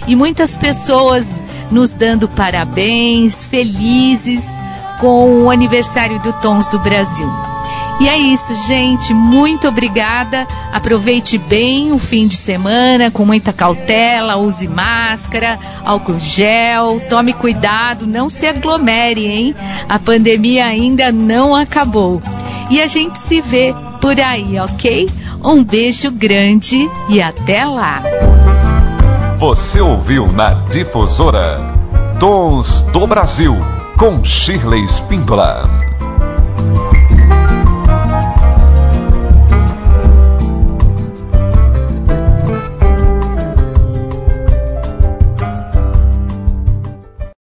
e 0.08 0.16
muitas 0.16 0.56
pessoas 0.56 1.28
nos 1.72 1.94
dando 1.94 2.28
parabéns, 2.28 3.46
felizes 3.46 4.44
com 5.00 5.44
o 5.44 5.52
aniversário 5.52 6.20
do 6.20 6.32
Tons 6.34 6.68
do 6.70 6.80
Brasil. 6.80 7.30
E 8.00 8.10
é 8.10 8.18
isso, 8.18 8.56
gente. 8.68 9.14
Muito 9.14 9.68
obrigada. 9.68 10.48
Aproveite 10.72 11.38
bem 11.38 11.92
o 11.92 12.00
fim 12.00 12.28
de 12.28 12.36
semana 12.36 13.12
com 13.12 13.26
muita 13.26 13.54
cautela. 13.54 14.38
Use 14.38 14.68
máscara, 14.68 15.60
álcool 15.86 16.20
gel. 16.20 17.00
Tome 17.10 17.34
cuidado, 17.34 18.08
não 18.08 18.30
se 18.30 18.48
aglomere, 18.48 19.28
hein? 19.28 19.56
A 19.88 20.00
pandemia 20.00 20.66
ainda 20.66 21.12
não 21.12 21.56
acabou. 21.56 22.22
E 22.70 22.82
a 22.82 22.88
gente 22.88 23.20
se 23.20 23.42
vê 23.42 23.74
por 24.02 24.20
aí, 24.20 24.60
ok? 24.60 25.10
Um 25.44 25.64
beijo 25.64 26.12
grande 26.12 26.90
e 27.10 27.22
até 27.22 27.64
lá. 27.66 28.02
Você 29.46 29.82
ouviu 29.82 30.32
na 30.32 30.54
Difusora 30.70 31.58
Tons 32.18 32.82
do 32.94 33.06
Brasil 33.06 33.54
com 34.00 34.24
Shirley 34.24 34.86
Spindler. 34.86 35.66